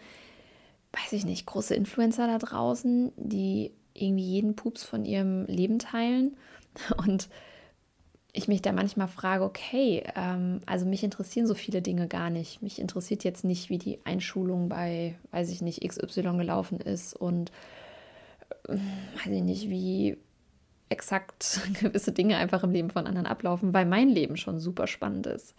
weiß 0.92 1.12
ich 1.12 1.24
nicht, 1.24 1.46
große 1.46 1.74
Influencer 1.74 2.26
da 2.26 2.38
draußen, 2.38 3.12
die 3.16 3.72
irgendwie 3.94 4.24
jeden 4.24 4.56
Pups 4.56 4.84
von 4.84 5.04
ihrem 5.04 5.44
Leben 5.46 5.78
teilen. 5.78 6.36
Und 6.96 7.28
ich 8.32 8.48
mich 8.48 8.62
da 8.62 8.72
manchmal 8.72 9.08
frage, 9.08 9.44
okay, 9.44 10.04
ähm, 10.14 10.60
also 10.66 10.86
mich 10.86 11.02
interessieren 11.02 11.46
so 11.46 11.54
viele 11.54 11.82
Dinge 11.82 12.08
gar 12.08 12.30
nicht. 12.30 12.62
Mich 12.62 12.78
interessiert 12.78 13.24
jetzt 13.24 13.44
nicht, 13.44 13.70
wie 13.70 13.78
die 13.78 13.98
Einschulung 14.04 14.68
bei, 14.68 15.16
weiß 15.30 15.50
ich 15.50 15.62
nicht, 15.62 15.86
XY 15.86 16.36
gelaufen 16.36 16.80
ist 16.80 17.14
und 17.14 17.50
äh, 18.68 18.74
weiß 18.74 19.32
ich 19.32 19.42
nicht, 19.42 19.70
wie 19.70 20.18
exakt 20.90 21.60
gewisse 21.80 22.12
Dinge 22.12 22.36
einfach 22.36 22.62
im 22.64 22.72
Leben 22.72 22.90
von 22.90 23.06
anderen 23.06 23.26
ablaufen, 23.26 23.72
weil 23.72 23.86
mein 23.86 24.08
Leben 24.08 24.36
schon 24.36 24.60
super 24.60 24.86
spannend 24.86 25.26
ist. 25.26 25.54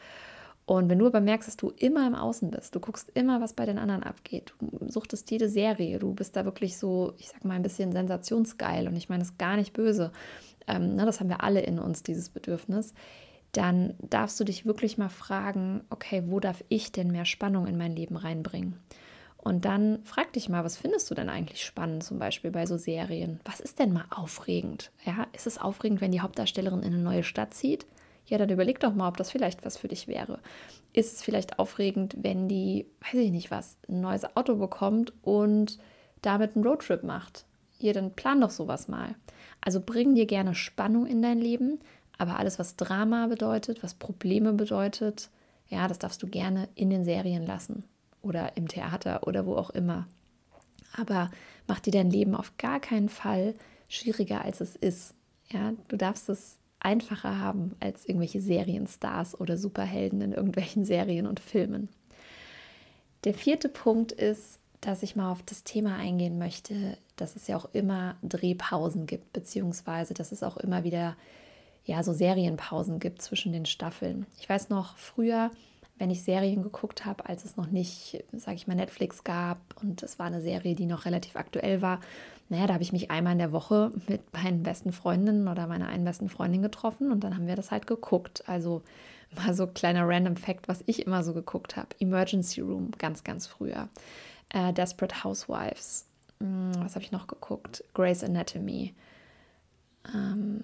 Und 0.65 0.87
wenn 0.87 0.99
du 0.99 1.07
aber 1.07 1.19
merkst, 1.19 1.47
dass 1.47 1.57
du 1.57 1.71
immer 1.77 2.05
im 2.05 2.13
Außen 2.13 2.51
bist, 2.51 2.75
du 2.75 2.79
guckst 2.79 3.09
immer, 3.15 3.41
was 3.41 3.53
bei 3.53 3.65
den 3.65 3.79
anderen 3.79 4.03
abgeht, 4.03 4.53
du 4.59 4.87
suchtest 4.87 5.31
jede 5.31 5.49
Serie, 5.49 5.97
du 5.97 6.13
bist 6.13 6.35
da 6.35 6.45
wirklich 6.45 6.77
so, 6.77 7.13
ich 7.17 7.29
sag 7.29 7.43
mal, 7.43 7.55
ein 7.55 7.63
bisschen 7.63 7.91
sensationsgeil 7.91 8.87
und 8.87 8.95
ich 8.95 9.09
meine 9.09 9.23
das 9.23 9.35
gar 9.39 9.55
nicht 9.55 9.73
böse, 9.73 10.11
ähm, 10.69 10.95
ne, 10.95 11.05
das 11.05 11.19
haben 11.19 11.29
wir 11.29 11.43
alle 11.43 11.61
in 11.61 11.79
uns, 11.79 12.03
dieses 12.03 12.29
Bedürfnis, 12.29 12.93
dann 13.51 13.95
darfst 13.99 14.39
du 14.39 14.43
dich 14.43 14.65
wirklich 14.65 14.97
mal 14.97 15.09
fragen, 15.09 15.81
okay, 15.89 16.23
wo 16.27 16.39
darf 16.39 16.63
ich 16.69 16.91
denn 16.91 17.11
mehr 17.11 17.25
Spannung 17.25 17.67
in 17.67 17.77
mein 17.77 17.95
Leben 17.95 18.15
reinbringen? 18.15 18.79
Und 19.41 19.63
dann 19.63 20.03
frag 20.03 20.33
dich 20.33 20.49
mal, 20.49 20.65
was 20.65 20.77
findest 20.77 21.09
du 21.09 21.15
denn 21.15 21.29
eigentlich 21.29 21.63
spannend, 21.63 22.03
zum 22.03 22.19
Beispiel 22.19 22.51
bei 22.51 22.65
so 22.65 22.77
Serien? 22.77 23.39
Was 23.45 23.61
ist 23.61 23.79
denn 23.79 23.93
mal 23.93 24.05
aufregend? 24.09 24.91
Ja, 25.05 25.27
ist 25.33 25.47
es 25.47 25.57
aufregend, 25.57 26.01
wenn 26.01 26.11
die 26.11 26.19
Hauptdarstellerin 26.19 26.83
in 26.83 26.93
eine 26.93 27.01
neue 27.01 27.23
Stadt 27.23 27.53
zieht? 27.53 27.85
Ja, 28.25 28.37
dann 28.37 28.49
überleg 28.49 28.79
doch 28.79 28.93
mal, 28.93 29.07
ob 29.07 29.17
das 29.17 29.31
vielleicht 29.31 29.65
was 29.65 29.77
für 29.77 29.87
dich 29.87 30.07
wäre. 30.07 30.39
Ist 30.93 31.15
es 31.15 31.23
vielleicht 31.23 31.57
aufregend, 31.57 32.17
wenn 32.21 32.47
die, 32.47 32.85
weiß 33.01 33.21
ich 33.21 33.31
nicht 33.31 33.49
was, 33.49 33.77
ein 33.87 34.01
neues 34.01 34.35
Auto 34.35 34.55
bekommt 34.55 35.13
und 35.23 35.79
damit 36.21 36.55
einen 36.55 36.65
Roadtrip 36.65 37.03
macht? 37.03 37.45
Ja, 37.79 37.93
dann 37.93 38.11
plan 38.11 38.41
doch 38.41 38.51
sowas 38.51 38.89
mal. 38.89 39.15
Also 39.61 39.81
bring 39.85 40.15
dir 40.15 40.25
gerne 40.25 40.55
Spannung 40.55 41.05
in 41.05 41.21
dein 41.21 41.39
Leben, 41.39 41.79
aber 42.17 42.37
alles, 42.37 42.59
was 42.59 42.75
Drama 42.75 43.27
bedeutet, 43.27 43.83
was 43.83 43.93
Probleme 43.93 44.53
bedeutet, 44.53 45.29
ja, 45.67 45.87
das 45.87 45.99
darfst 45.99 46.23
du 46.23 46.27
gerne 46.27 46.67
in 46.75 46.89
den 46.89 47.05
Serien 47.05 47.45
lassen 47.45 47.83
oder 48.21 48.57
im 48.57 48.67
Theater 48.67 49.27
oder 49.27 49.45
wo 49.45 49.55
auch 49.55 49.69
immer. 49.69 50.07
Aber 50.97 51.29
mach 51.67 51.79
dir 51.79 51.91
dein 51.91 52.09
Leben 52.09 52.35
auf 52.35 52.57
gar 52.57 52.79
keinen 52.79 53.09
Fall 53.09 53.53
schwieriger, 53.87 54.43
als 54.43 54.61
es 54.61 54.75
ist. 54.75 55.13
Ja, 55.51 55.73
du 55.87 55.97
darfst 55.97 56.29
es 56.29 56.57
einfacher 56.79 57.39
haben 57.39 57.75
als 57.79 58.05
irgendwelche 58.05 58.41
Serienstars 58.41 59.39
oder 59.39 59.57
Superhelden 59.57 60.21
in 60.21 60.31
irgendwelchen 60.33 60.85
Serien 60.85 61.27
und 61.27 61.39
Filmen. 61.39 61.89
Der 63.23 63.33
vierte 63.33 63.69
Punkt 63.69 64.11
ist, 64.11 64.59
dass 64.81 65.03
ich 65.03 65.15
mal 65.15 65.31
auf 65.31 65.43
das 65.43 65.63
Thema 65.63 65.97
eingehen 65.97 66.37
möchte, 66.37 66.97
dass 67.21 67.35
es 67.35 67.47
ja 67.47 67.57
auch 67.57 67.69
immer 67.73 68.15
Drehpausen 68.23 69.05
gibt, 69.05 69.33
beziehungsweise 69.33 70.13
dass 70.13 70.31
es 70.31 70.43
auch 70.43 70.57
immer 70.57 70.83
wieder 70.83 71.15
ja 71.85 72.03
so 72.03 72.13
Serienpausen 72.13 72.99
gibt 72.99 73.21
zwischen 73.21 73.51
den 73.51 73.65
Staffeln. 73.65 74.25
Ich 74.39 74.47
weiß 74.47 74.69
noch 74.69 74.97
früher, 74.97 75.51
wenn 75.97 76.11
ich 76.11 76.23
Serien 76.23 76.63
geguckt 76.63 77.05
habe, 77.05 77.27
als 77.27 77.43
es 77.43 77.57
noch 77.57 77.67
nicht, 77.67 78.23
sage 78.31 78.55
ich 78.55 78.67
mal, 78.67 78.75
Netflix 78.75 79.23
gab 79.23 79.59
und 79.81 80.01
es 80.01 80.17
war 80.17 80.27
eine 80.27 80.41
Serie, 80.41 80.75
die 80.75 80.85
noch 80.85 81.05
relativ 81.05 81.35
aktuell 81.35 81.81
war, 81.81 81.99
naja, 82.49 82.65
da 82.65 82.73
habe 82.73 82.83
ich 82.83 82.91
mich 82.91 83.11
einmal 83.11 83.33
in 83.33 83.39
der 83.39 83.51
Woche 83.51 83.91
mit 84.07 84.33
meinen 84.33 84.63
besten 84.63 84.91
Freundinnen 84.91 85.47
oder 85.47 85.67
meiner 85.67 85.87
einen 85.87 86.05
besten 86.05 86.29
Freundin 86.29 86.63
getroffen 86.63 87.11
und 87.11 87.23
dann 87.23 87.35
haben 87.35 87.47
wir 87.47 87.55
das 87.55 87.69
halt 87.69 87.85
geguckt. 87.85 88.43
Also 88.47 88.81
mal 89.35 89.53
so 89.53 89.67
kleiner 89.67 90.07
random 90.07 90.35
Fact, 90.35 90.67
was 90.67 90.83
ich 90.87 91.05
immer 91.05 91.23
so 91.23 91.33
geguckt 91.33 91.77
habe. 91.77 91.89
Emergency 91.99 92.61
Room, 92.61 92.91
ganz, 92.97 93.23
ganz 93.23 93.45
früher. 93.45 93.87
Äh, 94.49 94.73
Desperate 94.73 95.23
Housewives. 95.23 96.08
Hm, 96.41 96.71
was 96.77 96.95
habe 96.95 97.03
ich 97.03 97.11
noch 97.11 97.27
geguckt? 97.27 97.83
Grey's 97.93 98.23
Anatomy. 98.23 98.93
Ähm, 100.13 100.63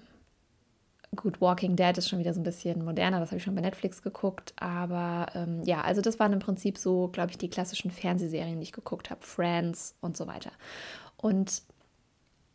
gut, 1.14 1.40
Walking 1.40 1.76
Dead 1.76 1.96
ist 1.96 2.08
schon 2.08 2.18
wieder 2.18 2.34
so 2.34 2.40
ein 2.40 2.44
bisschen 2.44 2.84
moderner, 2.84 3.20
das 3.20 3.30
habe 3.30 3.38
ich 3.38 3.44
schon 3.44 3.54
bei 3.54 3.60
Netflix 3.60 4.02
geguckt. 4.02 4.54
Aber 4.56 5.26
ähm, 5.34 5.62
ja, 5.64 5.82
also 5.82 6.00
das 6.00 6.18
waren 6.18 6.32
im 6.32 6.38
Prinzip 6.38 6.78
so, 6.78 7.08
glaube 7.08 7.30
ich, 7.30 7.38
die 7.38 7.50
klassischen 7.50 7.90
Fernsehserien, 7.90 8.58
die 8.58 8.64
ich 8.64 8.72
geguckt 8.72 9.10
habe. 9.10 9.20
Friends 9.24 9.94
und 10.00 10.16
so 10.16 10.26
weiter. 10.26 10.50
Und 11.16 11.62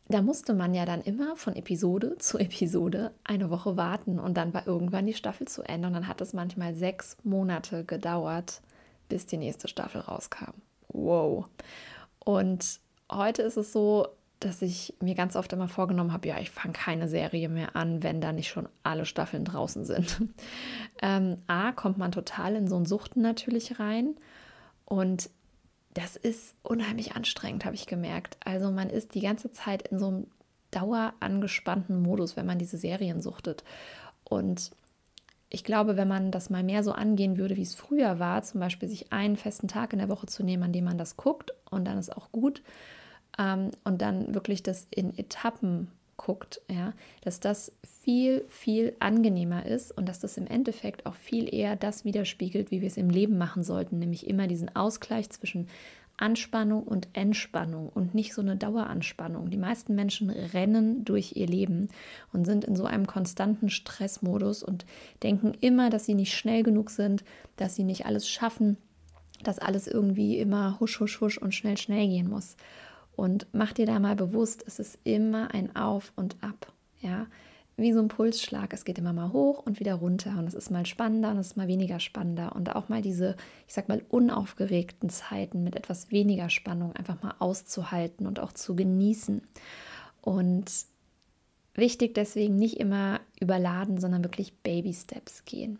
da 0.07 0.21
musste 0.21 0.53
man 0.53 0.73
ja 0.73 0.85
dann 0.85 1.01
immer 1.01 1.35
von 1.35 1.55
Episode 1.55 2.17
zu 2.19 2.37
Episode 2.37 3.11
eine 3.23 3.49
Woche 3.49 3.77
warten 3.77 4.19
und 4.19 4.35
dann 4.35 4.53
war 4.53 4.67
irgendwann 4.67 5.05
die 5.05 5.13
Staffel 5.13 5.47
zu 5.47 5.63
Ende 5.63 5.87
und 5.87 5.93
dann 5.93 6.07
hat 6.07 6.21
es 6.21 6.33
manchmal 6.33 6.73
sechs 6.75 7.17
Monate 7.23 7.85
gedauert, 7.85 8.61
bis 9.09 9.25
die 9.25 9.37
nächste 9.37 9.67
Staffel 9.67 10.01
rauskam. 10.01 10.53
Wow. 10.89 11.45
Und 12.19 12.79
heute 13.11 13.41
ist 13.41 13.57
es 13.57 13.71
so, 13.71 14.07
dass 14.39 14.61
ich 14.61 14.95
mir 14.99 15.13
ganz 15.13 15.35
oft 15.35 15.53
immer 15.53 15.67
vorgenommen 15.67 16.13
habe, 16.13 16.27
ja, 16.27 16.39
ich 16.39 16.49
fange 16.49 16.73
keine 16.73 17.07
Serie 17.07 17.47
mehr 17.47 17.75
an, 17.75 18.01
wenn 18.01 18.21
da 18.21 18.33
nicht 18.33 18.49
schon 18.49 18.67
alle 18.81 19.05
Staffeln 19.05 19.45
draußen 19.45 19.85
sind. 19.85 20.21
ähm, 21.01 21.37
A, 21.47 21.71
kommt 21.71 21.97
man 21.97 22.11
total 22.11 22.55
in 22.55 22.67
so 22.67 22.75
ein 22.75 22.85
Suchten 22.85 23.21
natürlich 23.21 23.79
rein 23.79 24.15
und 24.85 25.29
das 25.93 26.15
ist 26.15 26.55
unheimlich 26.63 27.15
anstrengend, 27.15 27.65
habe 27.65 27.75
ich 27.75 27.85
gemerkt. 27.85 28.37
Also 28.43 28.71
man 28.71 28.89
ist 28.89 29.13
die 29.13 29.21
ganze 29.21 29.51
Zeit 29.51 29.87
in 29.89 29.99
so 29.99 30.07
einem 30.07 30.27
dauerangespannten 30.71 32.01
Modus, 32.01 32.37
wenn 32.37 32.45
man 32.45 32.57
diese 32.57 32.77
Serien 32.77 33.21
suchtet. 33.21 33.63
Und 34.23 34.71
ich 35.49 35.65
glaube, 35.65 35.97
wenn 35.97 36.07
man 36.07 36.31
das 36.31 36.49
mal 36.49 36.63
mehr 36.63 36.83
so 36.83 36.93
angehen 36.93 37.37
würde, 37.37 37.57
wie 37.57 37.61
es 37.61 37.75
früher 37.75 38.19
war, 38.19 38.41
zum 38.41 38.61
Beispiel 38.61 38.87
sich 38.87 39.11
einen 39.11 39.35
festen 39.35 39.67
Tag 39.67 39.91
in 39.91 39.99
der 39.99 40.07
Woche 40.07 40.27
zu 40.27 40.43
nehmen, 40.43 40.63
an 40.63 40.71
dem 40.71 40.85
man 40.85 40.97
das 40.97 41.17
guckt 41.17 41.53
und 41.69 41.85
dann 41.85 41.97
ist 41.97 42.15
auch 42.15 42.31
gut 42.31 42.63
ähm, 43.37 43.71
und 43.83 44.01
dann 44.01 44.33
wirklich 44.33 44.63
das 44.63 44.87
in 44.91 45.17
Etappen 45.17 45.89
guckt, 46.17 46.61
ja, 46.69 46.93
dass 47.21 47.39
das 47.39 47.71
viel, 48.03 48.45
viel 48.49 48.95
angenehmer 48.99 49.65
ist 49.65 49.91
und 49.91 50.07
dass 50.07 50.19
das 50.19 50.37
im 50.37 50.47
Endeffekt 50.47 51.05
auch 51.05 51.15
viel 51.15 51.53
eher 51.53 51.75
das 51.75 52.05
widerspiegelt, 52.05 52.71
wie 52.71 52.81
wir 52.81 52.87
es 52.87 52.97
im 52.97 53.09
Leben 53.09 53.37
machen 53.37 53.63
sollten, 53.63 53.99
nämlich 53.99 54.27
immer 54.27 54.47
diesen 54.47 54.75
Ausgleich 54.75 55.29
zwischen 55.31 55.67
Anspannung 56.17 56.83
und 56.83 57.07
Entspannung 57.13 57.89
und 57.89 58.13
nicht 58.13 58.35
so 58.35 58.41
eine 58.41 58.55
Daueranspannung. 58.55 59.49
Die 59.49 59.57
meisten 59.57 59.95
Menschen 59.95 60.29
rennen 60.29 61.03
durch 61.03 61.35
ihr 61.35 61.47
Leben 61.47 61.89
und 62.31 62.45
sind 62.45 62.63
in 62.63 62.75
so 62.75 62.85
einem 62.85 63.07
konstanten 63.07 63.69
Stressmodus 63.69 64.61
und 64.61 64.85
denken 65.23 65.53
immer, 65.59 65.89
dass 65.89 66.05
sie 66.05 66.13
nicht 66.13 66.35
schnell 66.35 66.61
genug 66.61 66.91
sind, 66.91 67.23
dass 67.55 67.75
sie 67.75 67.83
nicht 67.83 68.05
alles 68.05 68.29
schaffen, 68.29 68.77
dass 69.43 69.57
alles 69.57 69.87
irgendwie 69.87 70.37
immer 70.37 70.79
husch, 70.79 70.99
husch, 70.99 71.19
husch 71.21 71.39
und 71.39 71.55
schnell, 71.55 71.77
schnell 71.77 72.07
gehen 72.07 72.29
muss. 72.29 72.55
Und 73.21 73.45
mach 73.51 73.71
dir 73.71 73.85
da 73.85 73.99
mal 73.99 74.15
bewusst, 74.15 74.63
es 74.65 74.79
ist 74.79 74.97
immer 75.03 75.53
ein 75.53 75.75
Auf 75.75 76.11
und 76.15 76.37
Ab. 76.41 76.73
Ja, 77.01 77.27
wie 77.77 77.93
so 77.93 77.99
ein 77.99 78.07
Pulsschlag. 78.07 78.73
Es 78.73 78.83
geht 78.83 78.97
immer 78.97 79.13
mal 79.13 79.31
hoch 79.31 79.59
und 79.59 79.79
wieder 79.79 79.93
runter. 79.93 80.39
Und 80.39 80.47
es 80.47 80.55
ist 80.55 80.71
mal 80.71 80.87
spannender 80.87 81.29
und 81.29 81.37
es 81.37 81.51
ist 81.51 81.55
mal 81.55 81.67
weniger 81.67 81.99
spannender. 81.99 82.55
Und 82.55 82.75
auch 82.75 82.89
mal 82.89 83.03
diese, 83.03 83.35
ich 83.67 83.75
sag 83.75 83.89
mal, 83.89 84.03
unaufgeregten 84.09 85.11
Zeiten 85.11 85.63
mit 85.63 85.75
etwas 85.75 86.09
weniger 86.09 86.49
Spannung 86.49 86.95
einfach 86.95 87.21
mal 87.21 87.35
auszuhalten 87.37 88.25
und 88.25 88.39
auch 88.39 88.53
zu 88.53 88.75
genießen. 88.75 89.43
Und 90.21 90.71
wichtig 91.75 92.15
deswegen 92.15 92.55
nicht 92.55 92.79
immer 92.79 93.19
überladen, 93.39 93.99
sondern 93.99 94.23
wirklich 94.23 94.57
Baby 94.63 94.95
Steps 94.95 95.45
gehen. 95.45 95.77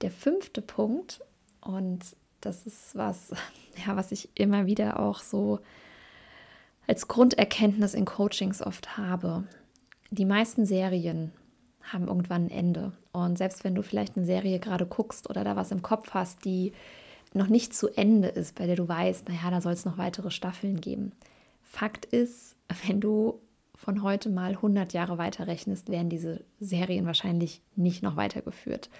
Der 0.00 0.10
fünfte 0.10 0.62
Punkt, 0.62 1.20
und 1.60 2.00
das 2.40 2.66
ist 2.66 2.96
was, 2.96 3.28
ja, 3.86 3.94
was 3.94 4.10
ich 4.10 4.30
immer 4.36 4.64
wieder 4.64 5.00
auch 5.00 5.20
so 5.20 5.60
als 6.86 7.08
Grunderkenntnis 7.08 7.94
in 7.94 8.04
Coachings 8.04 8.62
oft 8.62 8.96
habe. 8.96 9.44
Die 10.10 10.24
meisten 10.24 10.66
Serien 10.66 11.32
haben 11.82 12.08
irgendwann 12.08 12.46
ein 12.46 12.50
Ende. 12.50 12.92
Und 13.12 13.38
selbst 13.38 13.64
wenn 13.64 13.74
du 13.74 13.82
vielleicht 13.82 14.16
eine 14.16 14.26
Serie 14.26 14.58
gerade 14.58 14.86
guckst 14.86 15.28
oder 15.30 15.44
da 15.44 15.56
was 15.56 15.70
im 15.70 15.82
Kopf 15.82 16.10
hast, 16.12 16.44
die 16.44 16.72
noch 17.32 17.46
nicht 17.46 17.74
zu 17.74 17.88
Ende 17.88 18.28
ist, 18.28 18.56
bei 18.56 18.66
der 18.66 18.76
du 18.76 18.88
weißt, 18.88 19.28
naja, 19.28 19.50
da 19.50 19.60
soll 19.60 19.72
es 19.72 19.84
noch 19.84 19.98
weitere 19.98 20.30
Staffeln 20.30 20.80
geben. 20.80 21.12
Fakt 21.62 22.04
ist, 22.06 22.56
wenn 22.86 23.00
du 23.00 23.40
von 23.76 24.02
heute 24.02 24.28
mal 24.28 24.50
100 24.50 24.92
Jahre 24.92 25.16
weiterrechnest, 25.16 25.88
werden 25.88 26.10
diese 26.10 26.44
Serien 26.58 27.06
wahrscheinlich 27.06 27.62
nicht 27.76 28.02
noch 28.02 28.16
weitergeführt. 28.16 28.90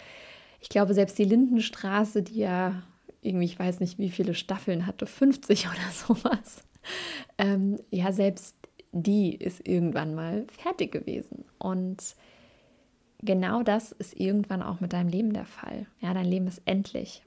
Ich 0.61 0.69
glaube, 0.69 0.95
selbst 0.95 1.19
die 1.19 1.25
Lindenstraße, 1.25 2.23
die 2.23 2.39
ja 2.39 2.83
irgendwie, 3.21 3.45
ich 3.45 3.59
weiß 3.59 3.81
nicht, 3.81 3.99
wie 3.99 4.11
viele 4.11 4.35
Staffeln 4.35 4.87
hatte, 4.87 5.07
50 5.07 5.67
oder 5.69 5.91
sowas, 5.93 6.63
ähm, 7.39 7.79
ja, 7.91 8.13
selbst 8.13 8.57
die 8.93 9.35
ist 9.35 9.67
irgendwann 9.67 10.15
mal 10.15 10.47
fertig 10.49 10.93
gewesen. 10.93 11.45
Und 11.59 12.17
genau 13.21 13.63
das 13.63 13.93
ist 13.93 14.19
irgendwann 14.19 14.63
auch 14.63 14.81
mit 14.81 14.93
deinem 14.93 15.09
Leben 15.09 15.33
der 15.33 15.47
Fall. 15.47 15.87
Ja, 16.01 16.15
dein 16.15 16.27
Leben 16.27 16.47
ist 16.47 16.63
endlich. 16.65 17.23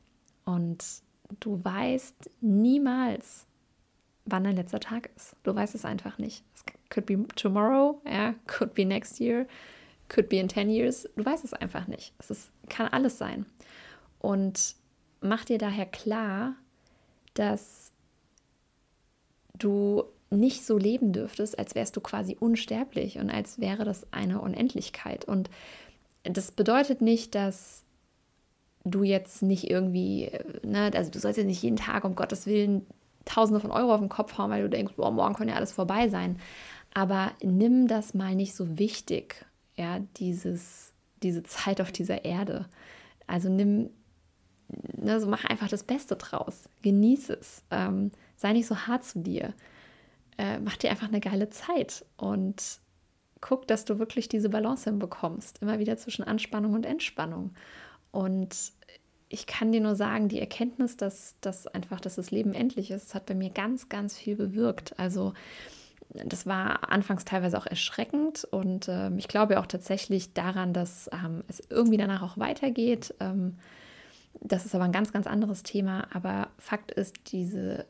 Und 0.46 0.84
du 1.40 1.64
weißt 1.64 2.30
niemals, 2.42 3.48
wann 4.26 4.44
dein 4.44 4.56
letzter 4.56 4.80
Tag 4.80 5.10
ist. 5.16 5.36
Du 5.44 5.56
weißt 5.56 5.76
es 5.76 5.86
einfach 5.86 6.18
nicht. 6.18 6.44
Es 6.54 6.64
could 6.90 7.06
be 7.06 7.26
tomorrow, 7.36 8.02
ja, 8.06 8.36
could 8.48 8.74
be 8.74 8.86
next 8.86 9.20
year, 9.20 9.48
could 10.10 10.30
be 10.30 10.38
in 10.38 10.50
10 10.50 10.70
years. 10.70 11.08
Du 11.16 11.26
weißt 11.26 11.44
es 11.44 11.54
einfach 11.54 11.88
nicht. 11.88 12.14
Es 12.20 12.30
ist, 12.30 12.52
kann 12.70 12.88
alles 12.88 13.18
sein. 13.18 13.46
Und 14.20 14.76
mach 15.22 15.46
dir 15.46 15.58
daher 15.58 15.86
klar, 15.86 16.56
dass 17.34 17.83
du 19.58 20.04
nicht 20.30 20.66
so 20.66 20.78
leben 20.78 21.14
dürftest, 21.14 21.60
als 21.60 21.76
wärst 21.76 21.96
du 21.96 22.02
quasi 22.02 22.36
unsterblich 22.40 23.20
und 23.20 23.30
als 23.30 23.60
wäre 23.60 23.86
das 23.86 24.12
eine 24.12 24.42
Unendlichkeit. 24.42 25.26
Und 25.26 25.50
das 26.24 26.52
bedeutet 26.52 27.02
nicht, 27.02 27.36
dass 27.36 27.84
du 28.84 29.04
jetzt 29.04 29.42
nicht 29.42 29.70
irgendwie, 29.70 30.32
ne, 30.64 30.92
also 30.94 31.12
du 31.12 31.20
sollst 31.20 31.38
jetzt 31.38 31.48
nicht 31.48 31.62
jeden 31.62 31.78
Tag 31.78 32.04
um 32.04 32.16
Gottes 32.16 32.46
Willen 32.46 32.86
Tausende 33.26 33.62
von 33.62 33.72
Euro 33.72 33.94
auf 33.94 34.02
den 34.02 34.10
Kopf 34.10 34.38
hauen, 34.38 34.52
weil 34.52 34.64
du 34.64 34.70
denkst, 34.70 34.96
boah, 34.98 35.10
morgen 35.10 35.36
kann 35.36 35.48
ja 35.48 35.56
alles 35.56 35.72
vorbei 35.72 36.10
sein. 36.10 36.40
Aber 36.94 37.32
nimm 37.42 37.88
das 37.88 38.14
mal 38.14 38.36
nicht 38.36 38.54
so 38.54 38.78
wichtig, 38.78 39.46
ja, 39.76 40.00
dieses, 40.18 40.92
diese 41.24 41.44
Zeit 41.44 41.80
auf 41.80 41.92
dieser 41.94 42.26
Erde. 42.26 42.66
Also 43.26 43.48
nimm, 43.48 43.90
ne, 44.98 45.22
so 45.22 45.28
mach 45.28 45.46
einfach 45.46 45.70
das 45.70 45.84
Beste 45.84 46.18
draus. 46.18 46.68
Genieß 46.82 47.30
es. 47.30 47.64
Ähm, 47.72 48.12
sei 48.44 48.54
nicht 48.54 48.68
so 48.68 48.76
hart 48.76 49.06
zu 49.06 49.20
dir. 49.20 49.54
Äh, 50.38 50.60
mach 50.60 50.76
dir 50.76 50.92
einfach 50.92 51.08
eine 51.08 51.22
geile 51.22 51.50
Zeit 51.50 52.06
und 52.18 52.62
guck, 53.40 53.68
dass 53.68 53.86
du 53.86 54.00
wirklich 54.00 54.28
diese 54.28 54.50
Balance 54.50 54.90
hinbekommst. 54.90 55.62
Immer 55.62 55.80
wieder 55.80 55.96
zwischen 55.96 56.24
Anspannung 56.24 56.74
und 56.74 56.86
Entspannung. 56.86 57.52
Und 58.12 58.74
ich 59.30 59.48
kann 59.48 59.72
dir 59.72 59.80
nur 59.80 59.96
sagen, 59.96 60.28
die 60.28 60.42
Erkenntnis, 60.42 60.98
dass, 60.98 61.36
dass 61.40 61.68
einfach, 61.68 62.02
dass 62.02 62.16
das 62.16 62.32
Leben 62.32 62.54
endlich 62.54 62.92
ist, 62.92 63.16
hat 63.16 63.26
bei 63.26 63.34
mir 63.34 63.50
ganz, 63.50 63.88
ganz 63.88 64.18
viel 64.18 64.36
bewirkt. 64.36 65.00
Also 65.00 65.34
das 66.10 66.46
war 66.46 66.92
anfangs 66.92 67.24
teilweise 67.24 67.58
auch 67.58 67.66
erschreckend 67.66 68.44
und 68.44 68.90
äh, 68.90 69.10
ich 69.16 69.28
glaube 69.30 69.60
auch 69.60 69.66
tatsächlich 69.66 70.34
daran, 70.34 70.74
dass 70.74 71.10
ähm, 71.14 71.44
es 71.48 71.64
irgendwie 71.70 71.98
danach 71.98 72.22
auch 72.22 72.38
weitergeht. 72.38 73.16
Ähm, 73.22 73.56
das 74.42 74.66
ist 74.66 74.76
aber 74.76 74.84
ein 74.84 74.92
ganz, 74.92 75.14
ganz 75.14 75.28
anderes 75.28 75.64
Thema. 75.64 76.08
Aber 76.14 76.50
Fakt 76.58 76.92
ist, 76.92 77.32
diese, 77.32 77.86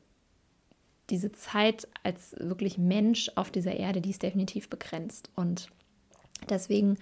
diese 1.10 1.32
Zeit 1.32 1.88
als 2.04 2.36
wirklich 2.40 2.78
Mensch 2.78 3.32
auf 3.36 3.52
dieser 3.52 3.76
Erde, 3.76 4.02
die 4.02 4.12
ist 4.12 4.24
definitiv 4.24 4.70
begrenzt. 4.70 5.30
Und 5.36 5.70
deswegen 6.50 6.98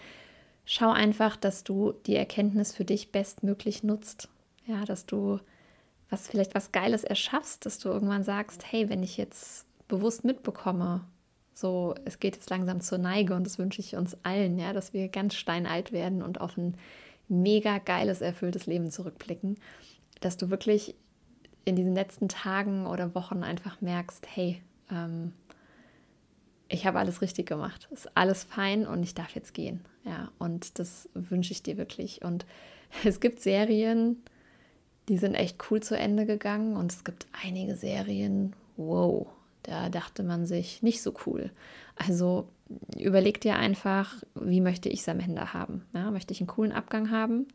schau 0.66 0.90
einfach, 0.90 1.36
dass 1.36 1.64
du 1.64 1.94
die 2.06 2.16
Erkenntnis 2.16 2.74
für 2.74 2.86
dich 2.86 3.12
bestmöglich 3.12 3.84
nutzt. 3.84 4.30
Ja, 4.66 4.86
dass 4.86 5.06
du 5.06 5.40
was 6.10 6.28
vielleicht 6.28 6.56
was 6.56 6.72
Geiles 6.72 7.04
erschaffst, 7.04 7.66
dass 7.66 7.80
du 7.80 7.90
irgendwann 7.90 8.24
sagst, 8.24 8.70
hey, 8.70 8.90
wenn 8.90 9.02
ich 9.02 9.18
jetzt 9.18 9.66
bewusst 9.88 10.24
mitbekomme, 10.24 11.06
so 11.54 11.96
es 12.06 12.20
geht 12.20 12.36
jetzt 12.36 12.50
langsam 12.50 12.82
zur 12.82 12.98
Neige 12.98 13.34
und 13.34 13.46
das 13.46 13.58
wünsche 13.58 13.82
ich 13.82 13.96
uns 13.96 14.18
allen, 14.24 14.60
ja, 14.60 14.74
dass 14.74 14.94
wir 14.94 15.08
ganz 15.08 15.36
steinalt 15.36 15.92
werden 15.92 16.22
und 16.22 16.42
auf 16.42 16.58
ein 16.58 16.76
mega 17.30 17.78
geiles, 17.78 18.22
erfülltes 18.22 18.66
Leben 18.66 18.92
zurückblicken, 18.92 19.58
dass 20.20 20.38
du 20.38 20.50
wirklich 20.50 20.96
in 21.66 21.76
diesen 21.76 21.94
letzten 21.94 22.28
Tagen 22.28 22.86
oder 22.88 23.14
Wochen 23.16 23.44
einfach 23.44 23.82
merkst, 23.82 24.28
hey, 24.34 24.62
ähm, 24.90 25.34
ich 26.68 26.86
habe 26.86 27.00
alles 27.00 27.22
richtig 27.22 27.48
gemacht. 27.48 27.88
Ist 27.92 28.16
alles 28.16 28.44
fein 28.44 28.88
und 28.88 29.04
ich 29.04 29.14
darf 29.14 29.36
jetzt 29.36 29.54
gehen. 29.54 29.82
Ja, 30.06 30.32
und 30.40 30.80
das 30.80 31.10
wünsche 31.14 31.52
ich 31.52 31.64
dir 31.64 31.78
wirklich. 31.78 32.24
Und 32.24 32.46
es 33.04 33.20
gibt 33.20 33.42
Serien, 33.42 34.24
die 35.10 35.18
sind 35.18 35.36
echt 35.36 35.58
cool 35.70 35.82
zu 35.82 35.98
Ende 35.98 36.26
gegangen 36.26 36.78
und 36.78 36.92
es 36.92 37.04
gibt 37.04 37.28
einige 37.44 37.76
Serien, 37.76 38.56
wow, 38.78 39.28
da 39.64 39.90
dachte 39.90 40.24
man 40.24 40.46
sich 40.46 40.82
nicht 40.82 41.02
so 41.02 41.14
cool. 41.26 41.52
Also 41.96 42.48
überleg 42.98 43.42
dir 43.42 43.58
einfach, 43.58 44.24
wie 44.36 44.62
möchte 44.62 44.90
ich 44.90 45.02
es 45.02 45.10
am 45.10 45.20
Ende 45.20 45.54
haben? 45.54 45.86
Ja, 45.94 46.10
möchte 46.10 46.34
ich 46.34 46.40
einen 46.40 46.48
coolen 46.48 46.72
Abgang 46.72 47.12
haben 47.12 47.48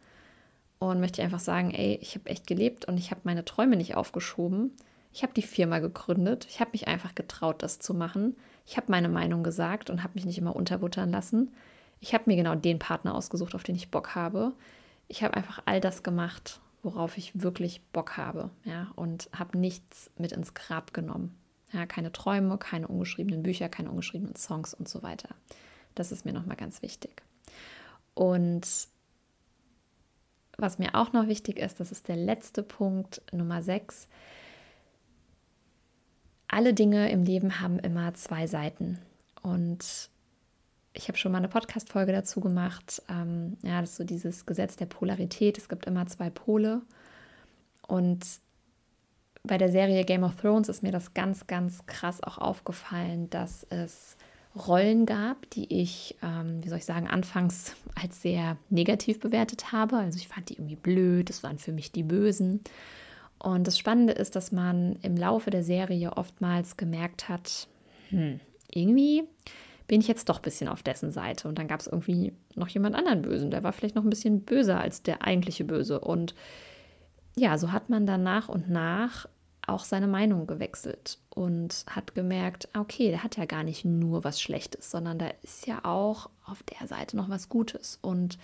und 0.78 1.00
möchte 1.00 1.22
einfach 1.22 1.40
sagen, 1.40 1.70
ey, 1.72 1.98
ich 2.00 2.14
habe 2.14 2.28
echt 2.28 2.46
gelebt 2.46 2.84
und 2.86 2.98
ich 2.98 3.10
habe 3.10 3.22
meine 3.24 3.44
Träume 3.44 3.76
nicht 3.76 3.96
aufgeschoben. 3.96 4.72
Ich 5.12 5.22
habe 5.22 5.32
die 5.32 5.42
Firma 5.42 5.78
gegründet. 5.78 6.46
Ich 6.50 6.60
habe 6.60 6.72
mich 6.72 6.88
einfach 6.88 7.14
getraut, 7.14 7.62
das 7.62 7.78
zu 7.78 7.94
machen. 7.94 8.36
Ich 8.66 8.76
habe 8.76 8.90
meine 8.90 9.08
Meinung 9.08 9.42
gesagt 9.42 9.88
und 9.88 10.02
habe 10.02 10.14
mich 10.14 10.26
nicht 10.26 10.38
immer 10.38 10.54
unterbuttern 10.54 11.10
lassen. 11.10 11.52
Ich 12.00 12.12
habe 12.12 12.24
mir 12.26 12.36
genau 12.36 12.54
den 12.54 12.78
Partner 12.78 13.14
ausgesucht, 13.14 13.54
auf 13.54 13.62
den 13.62 13.76
ich 13.76 13.90
Bock 13.90 14.14
habe. 14.14 14.52
Ich 15.08 15.22
habe 15.22 15.34
einfach 15.34 15.62
all 15.64 15.80
das 15.80 16.02
gemacht, 16.02 16.60
worauf 16.82 17.16
ich 17.16 17.40
wirklich 17.40 17.82
Bock 17.92 18.16
habe, 18.16 18.50
ja, 18.64 18.92
und 18.96 19.28
habe 19.32 19.58
nichts 19.58 20.10
mit 20.18 20.32
ins 20.32 20.54
Grab 20.54 20.92
genommen. 20.92 21.36
Ja, 21.72 21.86
keine 21.86 22.12
Träume, 22.12 22.58
keine 22.58 22.88
ungeschriebenen 22.88 23.42
Bücher, 23.42 23.68
keine 23.68 23.90
ungeschriebenen 23.90 24.36
Songs 24.36 24.74
und 24.74 24.88
so 24.88 25.02
weiter. 25.02 25.30
Das 25.94 26.12
ist 26.12 26.24
mir 26.24 26.32
nochmal 26.32 26.56
ganz 26.56 26.82
wichtig. 26.82 27.22
Und 28.14 28.66
was 30.58 30.78
mir 30.78 30.94
auch 30.94 31.12
noch 31.12 31.26
wichtig 31.28 31.58
ist, 31.58 31.80
das 31.80 31.92
ist 31.92 32.08
der 32.08 32.16
letzte 32.16 32.62
Punkt, 32.62 33.22
Nummer 33.32 33.62
6. 33.62 34.08
Alle 36.48 36.72
Dinge 36.72 37.10
im 37.10 37.24
Leben 37.24 37.60
haben 37.60 37.78
immer 37.78 38.14
zwei 38.14 38.46
Seiten. 38.46 38.98
Und 39.42 40.10
ich 40.94 41.08
habe 41.08 41.18
schon 41.18 41.32
mal 41.32 41.38
eine 41.38 41.48
Podcast-Folge 41.48 42.12
dazu 42.12 42.40
gemacht. 42.40 43.02
Ähm, 43.08 43.58
ja, 43.62 43.80
das 43.80 43.90
ist 43.90 43.96
so 43.96 44.04
dieses 44.04 44.46
Gesetz 44.46 44.76
der 44.76 44.86
Polarität. 44.86 45.58
Es 45.58 45.68
gibt 45.68 45.86
immer 45.86 46.06
zwei 46.06 46.30
Pole. 46.30 46.82
Und 47.86 48.24
bei 49.42 49.58
der 49.58 49.70
Serie 49.70 50.04
Game 50.04 50.24
of 50.24 50.36
Thrones 50.36 50.68
ist 50.68 50.82
mir 50.82 50.92
das 50.92 51.14
ganz, 51.14 51.46
ganz 51.46 51.84
krass 51.86 52.22
auch 52.22 52.38
aufgefallen, 52.38 53.28
dass 53.30 53.66
es 53.70 54.16
Rollen 54.56 55.06
gab, 55.06 55.48
die 55.50 55.82
ich, 55.82 56.16
ähm, 56.22 56.62
wie 56.62 56.68
soll 56.68 56.78
ich 56.78 56.84
sagen, 56.84 57.08
anfangs 57.08 57.74
als 58.00 58.22
sehr 58.22 58.56
negativ 58.70 59.20
bewertet 59.20 59.72
habe. 59.72 59.96
Also 59.96 60.18
ich 60.18 60.28
fand 60.28 60.48
die 60.48 60.54
irgendwie 60.54 60.76
blöd, 60.76 61.28
das 61.28 61.42
waren 61.42 61.58
für 61.58 61.72
mich 61.72 61.92
die 61.92 62.02
Bösen. 62.02 62.60
Und 63.38 63.66
das 63.66 63.78
Spannende 63.78 64.14
ist, 64.14 64.34
dass 64.34 64.52
man 64.52 64.96
im 65.02 65.16
Laufe 65.16 65.50
der 65.50 65.62
Serie 65.62 66.16
oftmals 66.16 66.76
gemerkt 66.76 67.28
hat, 67.28 67.68
hm, 68.08 68.40
irgendwie 68.70 69.24
bin 69.88 70.00
ich 70.00 70.08
jetzt 70.08 70.28
doch 70.28 70.38
ein 70.38 70.42
bisschen 70.42 70.68
auf 70.68 70.82
dessen 70.82 71.10
Seite. 71.10 71.48
Und 71.48 71.58
dann 71.58 71.68
gab 71.68 71.80
es 71.80 71.86
irgendwie 71.86 72.32
noch 72.54 72.68
jemand 72.68 72.96
anderen 72.96 73.22
Bösen, 73.22 73.50
der 73.50 73.62
war 73.62 73.72
vielleicht 73.72 73.94
noch 73.94 74.04
ein 74.04 74.10
bisschen 74.10 74.40
böser 74.40 74.80
als 74.80 75.02
der 75.02 75.22
eigentliche 75.22 75.64
Böse. 75.64 76.00
Und 76.00 76.34
ja, 77.36 77.58
so 77.58 77.72
hat 77.72 77.90
man 77.90 78.06
dann 78.06 78.22
nach 78.22 78.48
und 78.48 78.70
nach 78.70 79.26
auch 79.66 79.84
seine 79.84 80.06
Meinung 80.06 80.46
gewechselt 80.46 81.18
und 81.30 81.84
hat 81.88 82.14
gemerkt, 82.14 82.68
okay, 82.76 83.10
der 83.10 83.22
hat 83.22 83.36
ja 83.36 83.44
gar 83.44 83.64
nicht 83.64 83.84
nur 83.84 84.24
was 84.24 84.40
Schlechtes, 84.40 84.90
sondern 84.90 85.18
da 85.18 85.28
ist 85.42 85.66
ja 85.66 85.84
auch 85.84 86.30
auf 86.44 86.62
der 86.62 86.86
Seite 86.86 87.16
noch 87.16 87.28
was 87.28 87.48
Gutes. 87.48 87.98
Und 88.00 88.38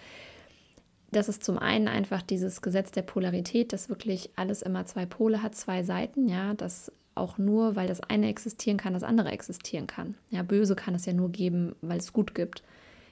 das 1.13 1.29
ist 1.29 1.45
zum 1.45 1.59
einen 1.59 1.89
einfach 1.89 2.23
dieses 2.23 2.63
Gesetz 2.63 2.91
der 2.91 3.03
Polarität, 3.03 3.73
dass 3.73 3.89
wirklich 3.89 4.31
alles 4.37 4.63
immer 4.63 4.87
zwei 4.87 5.07
Pole 5.07 5.43
hat, 5.43 5.55
zwei 5.55 5.83
Seiten, 5.83 6.29
ja, 6.29 6.55
dass 6.55 6.91
auch 7.15 7.39
nur, 7.39 7.77
weil 7.77 7.89
das 7.89 8.01
eine 8.01 8.29
existieren 8.29 8.79
kann, 8.79 8.95
das 8.95 9.03
andere 9.03 9.31
existieren 9.31 9.87
kann. 9.87 10.15
Ja, 10.31 10.43
böse 10.43 10.75
kann 10.75 10.95
es 10.95 11.05
ja 11.05 11.13
nur 11.13 11.31
geben, 11.31 11.77
weil 11.83 11.99
es 11.99 12.13
gut 12.13 12.35
gibt. 12.35 12.63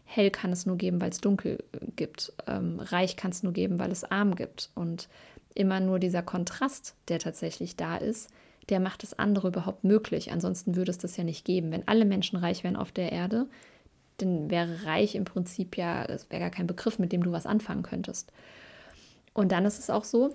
Hell 0.05 0.31
kann 0.31 0.51
es 0.51 0.67
nur 0.67 0.77
geben, 0.77 1.01
weil 1.01 1.11
es 1.11 1.21
dunkel 1.21 1.63
gibt. 1.97 2.33
Ähm, 2.47 2.81
reich 2.81 3.17
kann 3.17 3.31
es 3.31 3.43
nur 3.43 3.53
geben, 3.53 3.79
weil 3.79 3.93
es 3.93 4.05
arm 4.05 4.35
gibt. 4.35 4.71
Und 4.75 5.09
immer 5.55 5.81
nur 5.81 5.99
dieser 5.99 6.23
Kontrast, 6.23 6.95
der 7.09 7.19
tatsächlich 7.19 7.77
da 7.77 7.97
ist, 7.97 8.31
der 8.69 8.81
macht 8.81 9.03
das 9.03 9.19
andere 9.19 9.49
überhaupt 9.49 9.85
möglich. 9.85 10.31
Ansonsten 10.33 10.77
würde 10.77 10.91
es 10.91 10.99
das 10.99 11.17
ja 11.17 11.25
nicht 11.25 11.45
geben. 11.45 11.73
Wenn 11.73 11.89
alle 11.89 12.05
Menschen 12.05 12.37
reich 12.39 12.63
wären 12.63 12.77
auf 12.77 12.93
der 12.93 13.13
Erde, 13.13 13.47
dann 14.19 14.51
wäre 14.51 14.85
reich 14.85 15.15
im 15.15 15.25
Prinzip 15.25 15.77
ja, 15.77 16.05
es 16.05 16.31
wäre 16.31 16.41
gar 16.41 16.51
kein 16.51 16.67
Begriff, 16.67 16.99
mit 16.99 17.13
dem 17.13 17.23
du 17.23 17.33
was 17.33 17.47
anfangen 17.47 17.83
könntest. 17.83 18.33
Und 19.33 19.53
dann 19.53 19.65
ist 19.65 19.79
es 19.79 19.91
auch 19.91 20.05
so, 20.05 20.35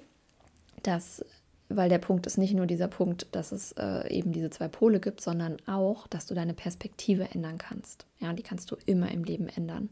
dass, 0.84 1.24
weil 1.70 1.90
der 1.90 2.00
Punkt 2.00 2.26
ist 2.26 2.38
nicht 2.38 2.54
nur 2.54 2.66
dieser 2.66 2.88
Punkt, 2.88 3.28
dass 3.32 3.52
es 3.52 3.74
äh, 3.74 4.10
eben 4.10 4.32
diese 4.32 4.50
zwei 4.50 4.68
Pole 4.68 5.00
gibt, 5.00 5.22
sondern 5.22 5.58
auch, 5.68 6.08
dass 6.08 6.26
du 6.26 6.34
deine 6.34 6.54
Perspektive 6.54 7.30
ändern 7.34 7.58
kannst. 7.58 8.06
Ja, 8.20 8.34
die 8.34 8.44
kannst 8.44 8.72
du 8.72 8.78
immer 8.86 9.12
im 9.12 9.24
Leben 9.24 9.48
ändern. 9.48 9.90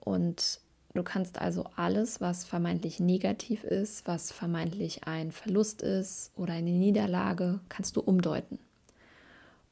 Und 0.00 0.60
Du 0.92 1.04
kannst 1.04 1.40
also 1.40 1.66
alles, 1.76 2.20
was 2.20 2.44
vermeintlich 2.44 2.98
negativ 2.98 3.62
ist, 3.62 4.06
was 4.08 4.32
vermeintlich 4.32 5.04
ein 5.04 5.30
Verlust 5.30 5.82
ist 5.82 6.32
oder 6.36 6.54
eine 6.54 6.72
Niederlage, 6.72 7.60
kannst 7.68 7.96
du 7.96 8.00
umdeuten. 8.00 8.58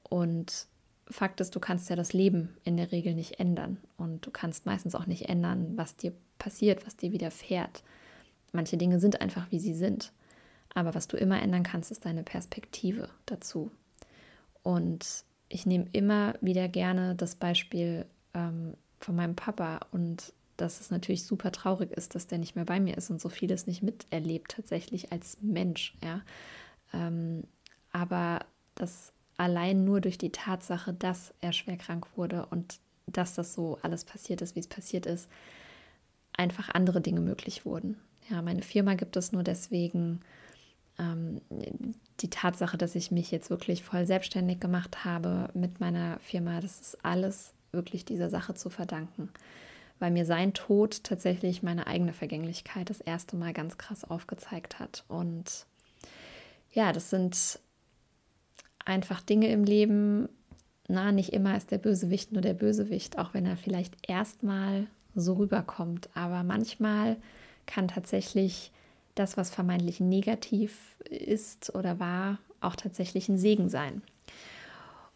Und 0.08 0.68
Fakt 1.10 1.40
ist, 1.40 1.56
du 1.56 1.60
kannst 1.60 1.90
ja 1.90 1.96
das 1.96 2.12
Leben 2.12 2.56
in 2.64 2.76
der 2.76 2.92
Regel 2.92 3.14
nicht 3.14 3.40
ändern. 3.40 3.78
Und 3.96 4.26
du 4.26 4.30
kannst 4.30 4.66
meistens 4.66 4.94
auch 4.94 5.06
nicht 5.06 5.28
ändern, 5.28 5.72
was 5.76 5.96
dir 5.96 6.12
passiert, 6.38 6.86
was 6.86 6.96
dir 6.96 7.12
widerfährt. 7.12 7.82
Manche 8.52 8.76
Dinge 8.76 9.00
sind 9.00 9.20
einfach, 9.20 9.50
wie 9.50 9.58
sie 9.58 9.74
sind. 9.74 10.12
Aber 10.74 10.94
was 10.94 11.08
du 11.08 11.16
immer 11.16 11.40
ändern 11.42 11.62
kannst, 11.62 11.90
ist 11.90 12.04
deine 12.04 12.22
Perspektive 12.22 13.08
dazu. 13.26 13.70
Und 14.62 15.24
ich 15.48 15.66
nehme 15.66 15.86
immer 15.92 16.34
wieder 16.40 16.68
gerne 16.68 17.14
das 17.14 17.34
Beispiel 17.34 18.04
ähm, 18.34 18.74
von 18.98 19.16
meinem 19.16 19.34
Papa 19.34 19.80
und 19.92 20.32
dass 20.58 20.80
es 20.80 20.90
natürlich 20.90 21.24
super 21.24 21.52
traurig 21.52 21.92
ist, 21.92 22.14
dass 22.14 22.26
der 22.26 22.38
nicht 22.38 22.56
mehr 22.56 22.66
bei 22.66 22.80
mir 22.80 22.98
ist 22.98 23.10
und 23.10 23.20
so 23.20 23.28
vieles 23.28 23.66
nicht 23.66 23.82
miterlebt 23.82 24.52
tatsächlich 24.52 25.12
als 25.12 25.38
Mensch. 25.40 25.96
Ja. 26.04 26.20
Ähm, 26.92 27.44
aber 27.90 28.40
das 28.74 29.12
allein 29.36 29.84
nur 29.84 30.00
durch 30.00 30.18
die 30.18 30.32
Tatsache, 30.32 30.92
dass 30.92 31.32
er 31.40 31.52
schwer 31.52 31.76
krank 31.76 32.06
wurde 32.16 32.46
und 32.46 32.80
dass 33.06 33.34
das 33.34 33.54
so 33.54 33.78
alles 33.82 34.04
passiert 34.04 34.42
ist, 34.42 34.54
wie 34.56 34.60
es 34.60 34.66
passiert 34.66 35.06
ist, 35.06 35.28
einfach 36.36 36.68
andere 36.70 37.00
Dinge 37.00 37.20
möglich 37.20 37.64
wurden. 37.64 37.96
Ja, 38.28 38.42
meine 38.42 38.62
Firma 38.62 38.94
gibt 38.94 39.16
es 39.16 39.32
nur 39.32 39.42
deswegen. 39.42 40.20
Ähm, 40.98 41.40
die 42.20 42.30
Tatsache, 42.30 42.76
dass 42.76 42.96
ich 42.96 43.12
mich 43.12 43.30
jetzt 43.30 43.50
wirklich 43.50 43.84
voll 43.84 44.04
selbstständig 44.06 44.58
gemacht 44.58 45.04
habe 45.04 45.48
mit 45.54 45.78
meiner 45.78 46.18
Firma, 46.18 46.60
das 46.60 46.80
ist 46.80 47.04
alles 47.04 47.54
wirklich 47.70 48.04
dieser 48.04 48.28
Sache 48.28 48.54
zu 48.54 48.70
verdanken. 48.70 49.30
Weil 49.98 50.10
mir 50.10 50.24
sein 50.24 50.54
Tod 50.54 51.02
tatsächlich 51.04 51.62
meine 51.62 51.86
eigene 51.86 52.12
Vergänglichkeit 52.12 52.90
das 52.90 53.00
erste 53.00 53.36
Mal 53.36 53.52
ganz 53.52 53.78
krass 53.78 54.04
aufgezeigt 54.04 54.78
hat. 54.78 55.04
Und 55.08 55.66
ja, 56.72 56.92
das 56.92 57.10
sind 57.10 57.58
einfach 58.84 59.20
Dinge 59.20 59.48
im 59.48 59.64
Leben. 59.64 60.28
Na, 60.86 61.12
nicht 61.12 61.32
immer 61.32 61.56
ist 61.56 61.70
der 61.70 61.78
Bösewicht 61.78 62.32
nur 62.32 62.42
der 62.42 62.54
Bösewicht, 62.54 63.18
auch 63.18 63.34
wenn 63.34 63.44
er 63.44 63.56
vielleicht 63.56 64.08
erstmal 64.08 64.86
so 65.14 65.34
rüberkommt. 65.34 66.08
Aber 66.14 66.42
manchmal 66.42 67.16
kann 67.66 67.88
tatsächlich 67.88 68.72
das, 69.14 69.36
was 69.36 69.50
vermeintlich 69.50 70.00
negativ 70.00 70.98
ist 71.04 71.74
oder 71.74 71.98
war, 71.98 72.38
auch 72.60 72.76
tatsächlich 72.76 73.28
ein 73.28 73.38
Segen 73.38 73.68
sein. 73.68 74.02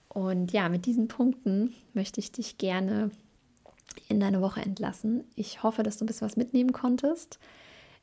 Und 0.09 0.53
ja, 0.53 0.68
mit 0.68 0.85
diesen 0.87 1.09
Punkten 1.09 1.73
möchte 1.95 2.21
ich 2.21 2.33
dich 2.33 2.59
gerne 2.59 3.11
in 4.09 4.20
deine 4.20 4.40
Woche 4.40 4.61
entlassen. 4.61 5.24
Ich 5.35 5.62
hoffe, 5.62 5.83
dass 5.83 5.98
du 5.98 6.05
ein 6.05 6.07
bisschen 6.07 6.26
was 6.26 6.37
mitnehmen 6.37 6.72
konntest. 6.72 7.38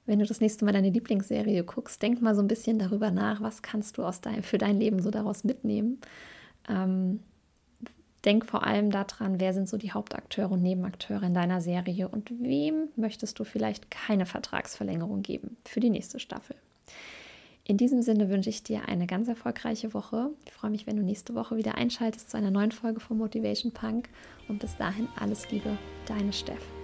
Wenn 0.06 0.20
du 0.20 0.26
das 0.26 0.42
nächste 0.42 0.66
Mal 0.66 0.72
deine 0.72 0.90
Lieblingsserie 0.90 1.64
guckst, 1.64 2.02
denk 2.02 2.22
mal 2.22 2.36
so 2.36 2.42
ein 2.42 2.48
bisschen 2.48 2.80
darüber 2.80 3.12
nach, 3.12 3.42
was 3.42 3.62
kannst 3.62 3.98
du 3.98 4.04
aus 4.04 4.22
dein, 4.22 4.42
für 4.44 4.58
dein 4.58 4.80
Leben 4.80 5.02
so 5.02 5.12
daraus 5.12 5.44
mitnehmen. 5.44 6.00
Ähm, 6.68 7.20
denk 8.26 8.46
vor 8.46 8.64
allem 8.64 8.92
daran, 8.92 9.40
wer 9.40 9.54
sind 9.54 9.70
so 9.70 9.78
die 9.78 9.92
Hauptakteure 9.92 10.52
und 10.52 10.62
Nebenakteure 10.62 11.24
in 11.24 11.34
deiner 11.34 11.62
Serie 11.62 12.08
und 12.08 12.32
wem 12.42 12.90
möchtest 12.96 13.40
du 13.40 13.44
vielleicht 13.44 13.92
keine 13.92 14.26
Vertragsverlängerung 14.26 15.22
geben 15.22 15.58
für 15.64 15.80
die 15.80 15.90
nächste 15.90 16.20
Staffel. 16.20 16.56
In 17.70 17.78
diesem 17.78 18.02
Sinne 18.02 18.30
wünsche 18.30 18.50
ich 18.50 18.64
dir 18.64 18.88
eine 18.88 19.06
ganz 19.06 19.28
erfolgreiche 19.28 19.94
Woche. 19.94 20.32
Ich 20.44 20.52
freue 20.54 20.72
mich, 20.72 20.88
wenn 20.88 20.98
du 20.98 21.04
nächste 21.04 21.36
Woche 21.36 21.56
wieder 21.56 21.76
einschaltest 21.76 22.32
zu 22.32 22.36
einer 22.36 22.50
neuen 22.50 22.72
Folge 22.72 23.00
von 23.00 23.20
Motivation 23.20 23.72
Punk. 23.72 24.10
Und 24.48 24.58
bis 24.58 24.76
dahin 24.78 25.08
alles 25.20 25.52
Liebe, 25.52 25.78
deine 26.08 26.34
Steff. 26.34 26.79